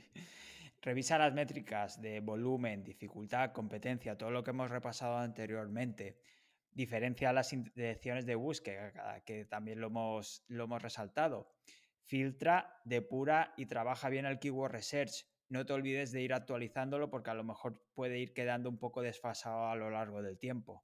Revisa 0.82 1.17
las 1.17 1.34
métricas 1.34 2.02
de 2.02 2.21
volumen, 2.21 2.84
dificultad, 2.84 3.52
competencia, 3.52 4.17
todo 4.17 4.32
lo 4.32 4.41
que 4.43 4.52
hemos 4.52 4.71
repasado 4.71 5.17
anteriormente. 5.17 6.17
Diferencia 6.71 7.34
las 7.34 7.52
direcciones 7.75 8.25
de 8.25 8.36
búsqueda, 8.36 9.21
que 9.25 9.45
también 9.45 9.82
lo 9.82 9.88
hemos, 9.88 10.45
lo 10.47 10.63
hemos 10.63 10.82
resaltado 10.82 11.49
filtra, 12.10 12.82
depura 12.86 13.54
y 13.56 13.67
trabaja 13.67 14.10
bien 14.10 14.26
el 14.26 14.39
keyword 14.39 14.72
research. 14.72 15.28
No 15.48 15.65
te 15.65 15.74
olvides 15.74 16.12
de 16.12 16.24
ir 16.24 16.34
actualizándolo 16.34 17.10
porque 17.10 17.30
a 17.30 17.36
lo 17.36 17.43
mejor 17.43 17.82
puede 17.93 18.19
ir 18.19 18.34
quedando 18.34 18.67
un 18.67 18.80
poco 18.80 19.02
desfasado 19.02 19.67
a 19.67 19.76
lo 19.76 19.91
largo 19.91 20.22
del 20.24 20.38
tiempo. 20.38 20.84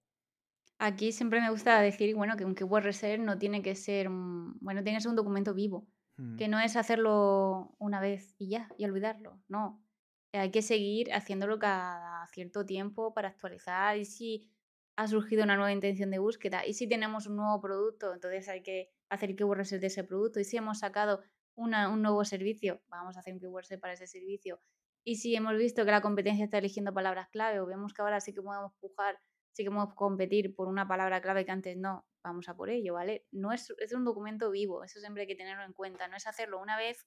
Aquí 0.78 1.12
siempre 1.12 1.42
me 1.42 1.50
gusta 1.50 1.82
decir, 1.82 2.16
bueno, 2.16 2.38
que 2.38 2.46
un 2.46 2.54
keyword 2.54 2.84
research 2.84 3.22
no 3.22 3.40
tiene 3.40 3.62
que 3.64 3.76
ser, 3.76 4.08
bueno, 4.10 4.84
tiene 4.84 4.98
que 4.98 5.02
ser 5.02 5.10
un 5.10 5.16
documento 5.16 5.54
vivo, 5.54 5.88
mm. 6.18 6.36
que 6.36 6.48
no 6.48 6.60
es 6.60 6.76
hacerlo 6.76 7.76
una 7.80 8.00
vez 8.00 8.36
y 8.38 8.50
ya, 8.50 8.70
y 8.78 8.86
olvidarlo, 8.86 9.42
no. 9.48 9.84
Hay 10.32 10.52
que 10.52 10.62
seguir 10.62 11.14
haciéndolo 11.14 11.58
cada 11.58 12.28
cierto 12.28 12.66
tiempo 12.66 13.14
para 13.14 13.30
actualizar 13.30 13.98
y 13.98 14.06
si 14.06 14.52
ha 14.98 15.08
surgido 15.08 15.44
una 15.44 15.56
nueva 15.56 15.72
intención 15.72 16.12
de 16.12 16.20
búsqueda 16.20 16.66
y 16.66 16.74
si 16.74 16.88
tenemos 16.88 17.26
un 17.26 17.38
nuevo 17.38 17.62
producto, 17.62 18.14
entonces 18.14 18.48
hay 18.50 18.62
que 18.62 18.95
hacer 19.10 19.36
keyword 19.36 19.60
research 19.60 19.82
de 19.82 19.88
ese 19.88 20.04
producto. 20.04 20.40
Y 20.40 20.44
si 20.44 20.58
hemos 20.58 20.80
sacado 20.80 21.22
un 21.56 21.72
nuevo 22.02 22.26
servicio, 22.26 22.82
vamos 22.88 23.16
a 23.18 23.20
hacer 23.20 23.34
un 23.34 23.40
keyword 23.40 23.64
research 23.64 23.82
para 23.82 23.94
ese 23.94 24.08
servicio. 24.08 24.60
Y 25.04 25.18
si 25.18 25.36
hemos 25.36 25.56
visto 25.56 25.86
que 25.86 25.92
la 25.92 26.02
competencia 26.02 26.46
está 26.46 26.58
eligiendo 26.58 26.94
palabras 26.94 27.30
clave 27.30 27.60
o 27.60 27.66
vemos 27.66 27.94
que 27.94 28.02
ahora 28.02 28.20
sí 28.20 28.34
que 28.34 28.42
podemos 28.42 28.74
pujar, 28.80 29.20
sí 29.54 29.64
que 29.64 29.70
podemos 29.70 29.94
competir 29.94 30.56
por 30.56 30.68
una 30.68 30.88
palabra 30.88 31.22
clave 31.22 31.46
que 31.46 31.52
antes 31.52 31.78
no, 31.78 32.08
vamos 32.24 32.50
a 32.50 32.56
por 32.56 32.72
ello, 32.72 32.96
¿vale? 32.96 33.26
No 33.32 33.52
es, 33.52 33.72
es 33.78 33.94
un 33.94 34.04
documento 34.04 34.50
vivo, 34.50 34.84
eso 34.84 35.00
siempre 35.00 35.22
hay 35.22 35.28
que 35.28 35.36
tenerlo 35.36 35.64
en 35.64 35.74
cuenta. 35.74 36.08
No 36.08 36.18
es 36.18 36.26
hacerlo 36.26 36.60
una 36.60 36.76
vez 36.76 37.06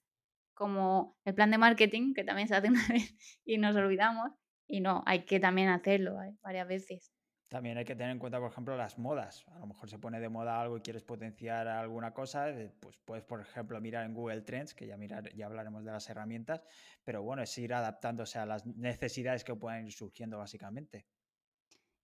como 0.55 1.17
el 1.25 1.35
plan 1.35 1.51
de 1.51 1.59
marketing, 1.59 2.15
que 2.15 2.25
también 2.25 2.49
se 2.49 2.55
hace 2.55 2.69
una 2.69 2.87
vez 2.89 3.15
y 3.45 3.59
nos 3.59 3.75
olvidamos. 3.77 4.31
Y 4.69 4.81
no, 4.81 5.03
hay 5.07 5.25
que 5.25 5.41
también 5.41 5.69
hacerlo 5.69 6.17
varias 6.43 6.69
veces. 6.69 7.13
También 7.49 7.79
hay 7.79 7.85
que 7.85 7.97
tener 7.97 8.13
en 8.13 8.19
cuenta, 8.19 8.39
por 8.39 8.51
ejemplo, 8.51 8.77
las 8.77 8.99
modas. 8.99 9.47
A 9.49 9.59
lo 9.59 9.67
mejor 9.67 9.89
se 9.89 9.99
pone 9.99 10.21
de 10.21 10.29
moda 10.29 10.61
algo 10.61 10.77
y 10.77 10.83
quieres 10.83 11.03
potenciar 11.03 11.67
alguna 11.67 12.13
cosa, 12.13 12.51
eh, 12.51 12.71
pues 12.79 12.99
puedes, 12.99 13.25
por 13.25 13.41
ejemplo, 13.41 13.81
mirar 13.81 14.05
en 14.05 14.13
Google 14.13 14.43
Trends, 14.43 14.75
que 14.75 14.87
ya, 14.87 14.99
mirar, 14.99 15.35
ya 15.35 15.47
hablaremos 15.47 15.83
de 15.85 15.93
las 15.93 16.09
herramientas, 16.11 16.63
pero 17.05 17.23
bueno, 17.23 17.43
es 17.43 17.57
ir 17.57 17.73
adaptándose 17.73 18.39
a 18.39 18.45
las 18.45 18.67
necesidades 18.67 19.45
que 19.45 19.55
pueden 19.55 19.87
ir 19.87 19.93
surgiendo 19.93 20.37
básicamente. 20.39 21.07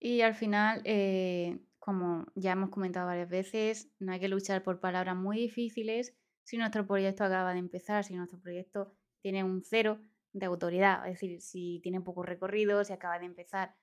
Y 0.01 0.23
al 0.23 0.35
final, 0.35 0.81
eh, 0.85 1.59
como 1.79 2.27
ya 2.35 2.53
hemos 2.53 2.71
comentado 2.71 3.07
varias 3.07 3.29
veces, 3.29 3.91
no 3.99 4.13
hay 4.13 4.21
que 4.21 4.29
luchar 4.29 4.63
por 4.63 4.81
palabras 4.81 5.17
muy 5.17 5.39
difíciles 5.39 6.17
si 6.43 6.57
nuestro 6.57 6.87
proyecto 6.87 7.25
acaba 7.25 7.53
de 7.53 7.59
empezar, 7.59 8.05
si 8.05 8.15
nuestro 8.15 8.39
proyecto 8.39 8.95
tiene 9.21 9.45
un 9.45 9.63
cero 9.63 10.01
de 10.33 10.47
autoridad, 10.47 11.07
es 11.07 11.15
decir, 11.15 11.41
si 11.41 11.81
tiene 11.83 12.01
poco 12.01 12.23
recorrido, 12.23 12.85
si 12.85 12.93
acaba 12.93 13.19
de 13.19 13.27
empezar, 13.27 13.77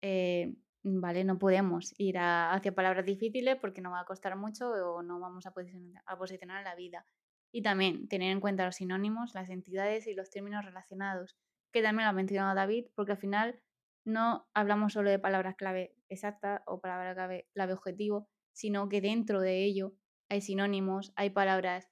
eh, 0.00 0.54
¿vale? 0.84 1.24
No 1.24 1.38
podemos 1.38 1.94
ir 1.98 2.18
hacia 2.18 2.74
palabras 2.74 3.06
difíciles 3.06 3.56
porque 3.60 3.80
nos 3.80 3.94
va 3.94 4.00
a 4.00 4.04
costar 4.04 4.36
mucho 4.36 4.68
o 4.68 5.02
no 5.02 5.18
vamos 5.18 5.46
a 5.46 5.52
posicionar, 5.52 6.58
a 6.58 6.62
la 6.62 6.74
vida. 6.76 7.06
Y 7.52 7.62
también 7.62 8.08
tener 8.08 8.30
en 8.30 8.40
cuenta 8.40 8.66
los 8.66 8.76
sinónimos, 8.76 9.34
las 9.34 9.48
entidades 9.48 10.06
y 10.06 10.14
los 10.14 10.30
términos 10.30 10.64
relacionados, 10.64 11.36
que 11.72 11.82
también 11.82 12.04
lo 12.04 12.10
ha 12.10 12.12
mencionado 12.12 12.54
David, 12.54 12.86
porque 12.94 13.12
al 13.12 13.18
final 13.18 13.60
no 14.04 14.46
hablamos 14.52 14.92
solo 14.92 15.10
de 15.10 15.18
palabras 15.18 15.56
clave 15.56 15.94
exactas 16.08 16.60
o 16.66 16.80
palabras 16.80 17.14
clave, 17.14 17.48
clave 17.54 17.72
objetivo, 17.72 18.28
sino 18.52 18.88
que 18.88 19.00
dentro 19.00 19.40
de 19.40 19.64
ello 19.64 19.94
hay 20.28 20.42
sinónimos, 20.42 21.12
hay 21.16 21.30
palabras 21.30 21.88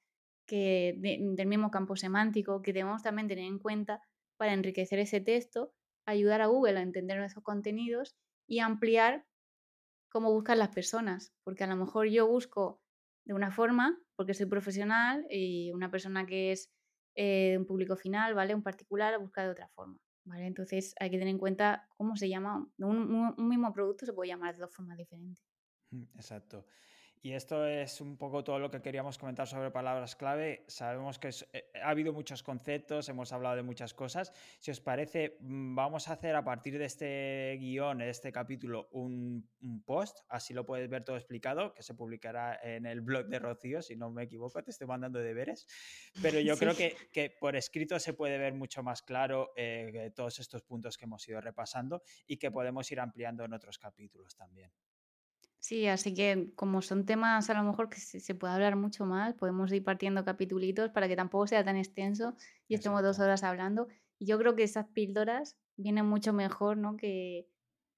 que 0.46 0.94
del 0.98 1.46
mismo 1.46 1.70
campo 1.70 1.96
semántico 1.96 2.60
que 2.60 2.72
debemos 2.72 3.02
también 3.02 3.28
tener 3.28 3.44
en 3.44 3.58
cuenta 3.58 4.02
para 4.36 4.52
enriquecer 4.52 4.98
ese 4.98 5.20
texto, 5.20 5.72
ayudar 6.04 6.42
a 6.42 6.46
Google 6.46 6.78
a 6.78 6.82
entender 6.82 7.18
nuestros 7.18 7.44
contenidos 7.44 8.16
y 8.46 8.60
ampliar 8.60 9.26
cómo 10.10 10.32
buscan 10.32 10.58
las 10.58 10.68
personas, 10.68 11.32
porque 11.44 11.64
a 11.64 11.66
lo 11.66 11.76
mejor 11.76 12.08
yo 12.08 12.26
busco 12.26 12.82
de 13.26 13.34
una 13.34 13.50
forma, 13.50 13.98
porque 14.16 14.34
soy 14.34 14.46
profesional, 14.46 15.26
y 15.30 15.72
una 15.72 15.90
persona 15.90 16.26
que 16.26 16.52
es 16.52 16.70
eh, 17.16 17.56
un 17.58 17.66
público 17.66 17.96
final, 17.96 18.34
¿vale? 18.34 18.54
Un 18.54 18.62
particular, 18.62 19.18
busca 19.18 19.42
de 19.42 19.50
otra 19.50 19.68
forma, 19.68 19.98
¿vale? 20.26 20.46
Entonces 20.46 20.94
hay 21.00 21.10
que 21.10 21.18
tener 21.18 21.32
en 21.32 21.38
cuenta 21.38 21.88
cómo 21.96 22.16
se 22.16 22.28
llama, 22.28 22.68
un, 22.78 23.34
un 23.38 23.48
mismo 23.48 23.72
producto 23.72 24.06
se 24.06 24.12
puede 24.12 24.28
llamar 24.28 24.54
de 24.54 24.60
dos 24.60 24.74
formas 24.74 24.98
diferentes. 24.98 25.42
Exacto. 26.14 26.66
Y 27.24 27.34
esto 27.34 27.64
es 27.64 28.00
un 28.00 28.16
poco 28.16 28.42
todo 28.42 28.58
lo 28.58 28.68
que 28.68 28.82
queríamos 28.82 29.16
comentar 29.16 29.46
sobre 29.46 29.70
palabras 29.70 30.16
clave. 30.16 30.64
Sabemos 30.66 31.20
que 31.20 31.30
eh, 31.52 31.70
ha 31.80 31.90
habido 31.90 32.12
muchos 32.12 32.42
conceptos, 32.42 33.08
hemos 33.08 33.32
hablado 33.32 33.54
de 33.54 33.62
muchas 33.62 33.94
cosas. 33.94 34.32
Si 34.58 34.72
os 34.72 34.80
parece, 34.80 35.36
mm, 35.38 35.76
vamos 35.76 36.08
a 36.08 36.14
hacer 36.14 36.34
a 36.34 36.42
partir 36.42 36.76
de 36.78 36.86
este 36.86 37.56
guion, 37.60 37.98
de 37.98 38.10
este 38.10 38.32
capítulo, 38.32 38.88
un, 38.90 39.48
post, 39.86 40.18
así 40.28 40.52
lo 40.52 40.66
puedes 40.66 40.90
ver 40.90 41.04
todo 41.04 41.14
explicado, 41.16 41.72
que 41.74 41.84
se 41.84 41.94
publicará 41.94 42.58
en 42.60 42.86
el 42.86 43.02
blog 43.02 43.26
de 43.26 43.38
Rocío, 43.38 43.82
si 43.82 43.94
no 43.94 44.10
me 44.10 44.24
equivoco, 44.24 44.60
te 44.64 44.72
estoy 44.72 44.88
mandando 44.88 45.20
deberes. 45.20 45.68
Pero 46.20 46.40
yo 46.40 46.56
creo 46.58 46.74
que, 46.74 46.96
que, 47.12 47.30
por 47.30 47.54
escrito 47.54 48.00
se 48.00 48.14
puede 48.14 48.36
ver 48.36 48.54
mucho 48.54 48.82
más 48.82 49.00
claro 49.00 49.52
eh, 49.54 50.10
todos 50.16 50.40
estos 50.40 50.62
puntos 50.62 50.98
que 50.98 51.04
hemos 51.04 51.28
ido 51.28 51.40
repasando 51.40 52.02
y 52.26 52.36
que 52.38 52.50
podemos 52.50 52.90
ir 52.90 52.98
ampliando 52.98 53.44
en 53.44 53.52
otros 53.52 53.78
capítulos 53.78 54.34
también. 54.34 54.72
Sí, 55.62 55.86
así 55.86 56.12
que 56.12 56.52
como 56.56 56.82
son 56.82 57.06
temas 57.06 57.48
a 57.48 57.54
lo 57.54 57.62
mejor 57.62 57.88
que 57.88 58.00
se, 58.00 58.34
puede 58.34 58.52
hablar 58.52 58.74
mucho 58.74 59.06
más, 59.06 59.34
podemos 59.34 59.72
ir 59.72 59.84
partiendo 59.84 60.24
capitulitos 60.24 60.90
para 60.90 61.06
que 61.06 61.14
tampoco 61.14 61.46
sea 61.46 61.62
tan 61.64 61.76
extenso 61.76 62.34
y 62.66 62.74
estemos 62.74 63.00
dos 63.00 63.20
horas 63.20 63.44
hablando. 63.44 63.86
Y 64.18 64.26
yo 64.26 64.38
creo 64.40 64.56
que 64.56 64.64
esas 64.64 64.88
píldoras 64.88 65.56
vienen 65.76 66.04
mucho 66.06 66.32
mejor, 66.32 66.78
¿no? 66.78 66.96
Que, 66.96 67.46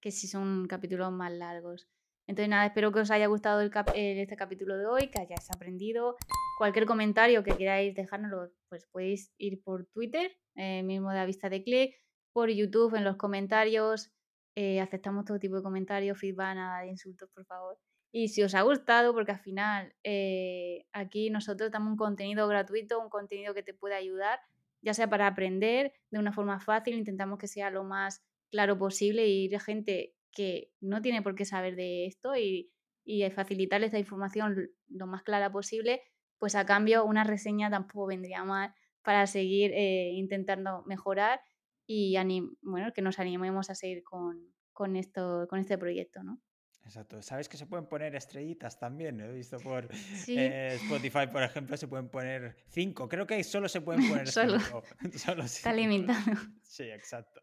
que 0.03 0.11
si 0.11 0.29
son 0.29 0.67
capítulos 0.69 1.11
más 1.11 1.33
largos. 1.33 1.89
Entonces, 2.27 2.51
nada, 2.51 2.67
espero 2.67 2.93
que 2.93 3.01
os 3.01 3.11
haya 3.11 3.29
gustado 3.29 3.63
el 3.63 3.73
este 3.95 4.37
capítulo 4.37 4.77
de 4.77 4.85
hoy, 4.85 5.09
que 5.09 5.23
hayáis 5.23 5.51
aprendido. 5.51 6.17
Cualquier 6.59 6.85
comentario 6.85 7.43
que 7.45 7.57
queráis 7.57 7.95
dejárnoslo, 7.95 8.53
pues 8.69 8.85
podéis 8.93 9.33
ir 9.39 9.63
por 9.63 9.87
Twitter, 9.87 10.37
eh, 10.55 10.83
mismo 10.83 11.09
de 11.09 11.17
la 11.17 11.25
vista 11.25 11.49
de 11.49 11.65
clic, 11.65 11.95
por 12.35 12.51
YouTube 12.51 12.95
en 12.95 13.05
los 13.05 13.17
comentarios, 13.17 14.13
eh, 14.55 14.81
aceptamos 14.81 15.25
todo 15.25 15.39
tipo 15.39 15.57
de 15.57 15.63
comentarios, 15.63 16.19
feedback, 16.19 16.55
nada 16.57 16.81
de 16.81 16.89
insultos, 16.89 17.29
por 17.35 17.45
favor. 17.45 17.79
Y 18.13 18.29
si 18.29 18.43
os 18.43 18.55
ha 18.55 18.63
gustado, 18.63 19.13
porque 19.13 19.33
al 19.33 19.41
final 19.41 19.93
eh, 20.05 20.87
aquí 20.93 21.31
nosotros 21.31 21.71
damos 21.73 21.91
un 21.91 21.97
contenido 21.97 22.47
gratuito, 22.47 23.01
un 23.01 23.09
contenido 23.09 23.55
que 23.55 23.65
te 23.65 23.75
puede 23.75 23.97
ayudar, 23.97 24.39
ya 24.83 24.95
sea 24.95 25.11
para 25.11 25.27
aprender 25.27 25.93
de 26.11 26.19
una 26.21 26.33
forma 26.33 26.61
fácil, 26.61 26.95
intentamos 26.95 27.39
que 27.39 27.49
sea 27.49 27.71
lo 27.71 27.83
más 27.83 28.23
claro 28.51 28.79
posible 28.79 29.27
y 29.27 29.47
ir 29.47 29.57
a 29.57 29.61
gente 29.61 30.15
que 30.31 30.71
no 30.81 31.03
tiene 31.03 31.23
por 31.23 31.35
qué 31.35 31.45
saber 31.45 31.75
de 31.75 32.07
esto 32.07 32.37
y, 32.37 32.71
y 33.05 33.29
facilitarles 33.31 33.89
esta 33.89 33.99
información 33.99 34.71
lo 34.89 35.07
más 35.07 35.23
clara 35.23 35.51
posible, 35.51 36.03
pues 36.39 36.55
a 36.55 36.67
cambio 36.67 37.05
una 37.05 37.25
reseña 37.25 37.71
tampoco 37.71 38.07
vendría 38.07 38.45
mal 38.45 38.75
para 39.03 39.27
seguir 39.27 39.73
eh, 39.75 40.11
intentando 40.13 40.83
mejorar 40.87 41.41
y 41.87 42.17
bueno, 42.63 42.93
que 42.93 43.03
nos 43.03 43.19
animemos 43.19 43.71
a 43.71 43.75
seguir 43.75 44.03
con, 44.03 44.97
esto, 44.97 45.47
con 45.49 45.59
este 45.59 45.79
proyecto, 45.79 46.23
¿no? 46.23 46.41
Exacto. 46.85 47.23
¿Sabes 47.23 47.49
que 47.49 47.57
se 47.57 47.67
pueden 47.67 47.87
poner 47.87 48.15
estrellitas 48.15 48.79
también? 48.79 49.19
He 49.21 49.33
visto 49.33 49.59
por 49.59 49.89
eh, 50.29 50.79
Spotify, 50.83 51.27
por 51.31 51.43
ejemplo, 51.43 51.77
se 51.77 51.89
pueden 51.89 52.09
poner 52.09 52.57
cinco. 52.69 53.09
Creo 53.09 53.27
que 53.27 53.43
solo 53.43 53.69
se 53.69 53.81
pueden 53.81 54.07
poner 54.09 54.29
solo. 54.29 54.59
cinco. 54.61 54.83
Está 55.45 55.73
limitado. 55.73 56.37
Sí, 56.63 56.85
exacto. 56.85 57.41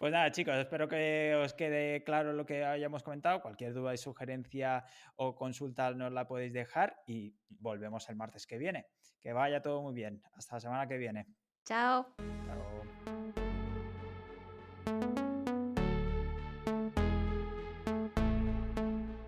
Pues 0.00 0.12
nada, 0.12 0.30
chicos, 0.30 0.56
espero 0.56 0.88
que 0.88 1.34
os 1.34 1.52
quede 1.52 2.02
claro 2.04 2.32
lo 2.32 2.46
que 2.46 2.64
hayamos 2.64 3.02
comentado. 3.02 3.42
Cualquier 3.42 3.74
duda 3.74 3.92
y 3.92 3.98
sugerencia 3.98 4.84
o 5.16 5.34
consulta 5.36 5.90
nos 5.92 6.10
la 6.10 6.26
podéis 6.26 6.54
dejar 6.54 7.02
y 7.06 7.34
volvemos 7.48 8.08
el 8.08 8.16
martes 8.16 8.46
que 8.46 8.56
viene. 8.56 8.86
Que 9.20 9.34
vaya 9.34 9.60
todo 9.60 9.82
muy 9.82 9.94
bien. 9.94 10.22
Hasta 10.32 10.56
la 10.56 10.60
semana 10.60 10.88
que 10.88 10.96
viene. 10.96 11.26
Chao. 11.66 12.14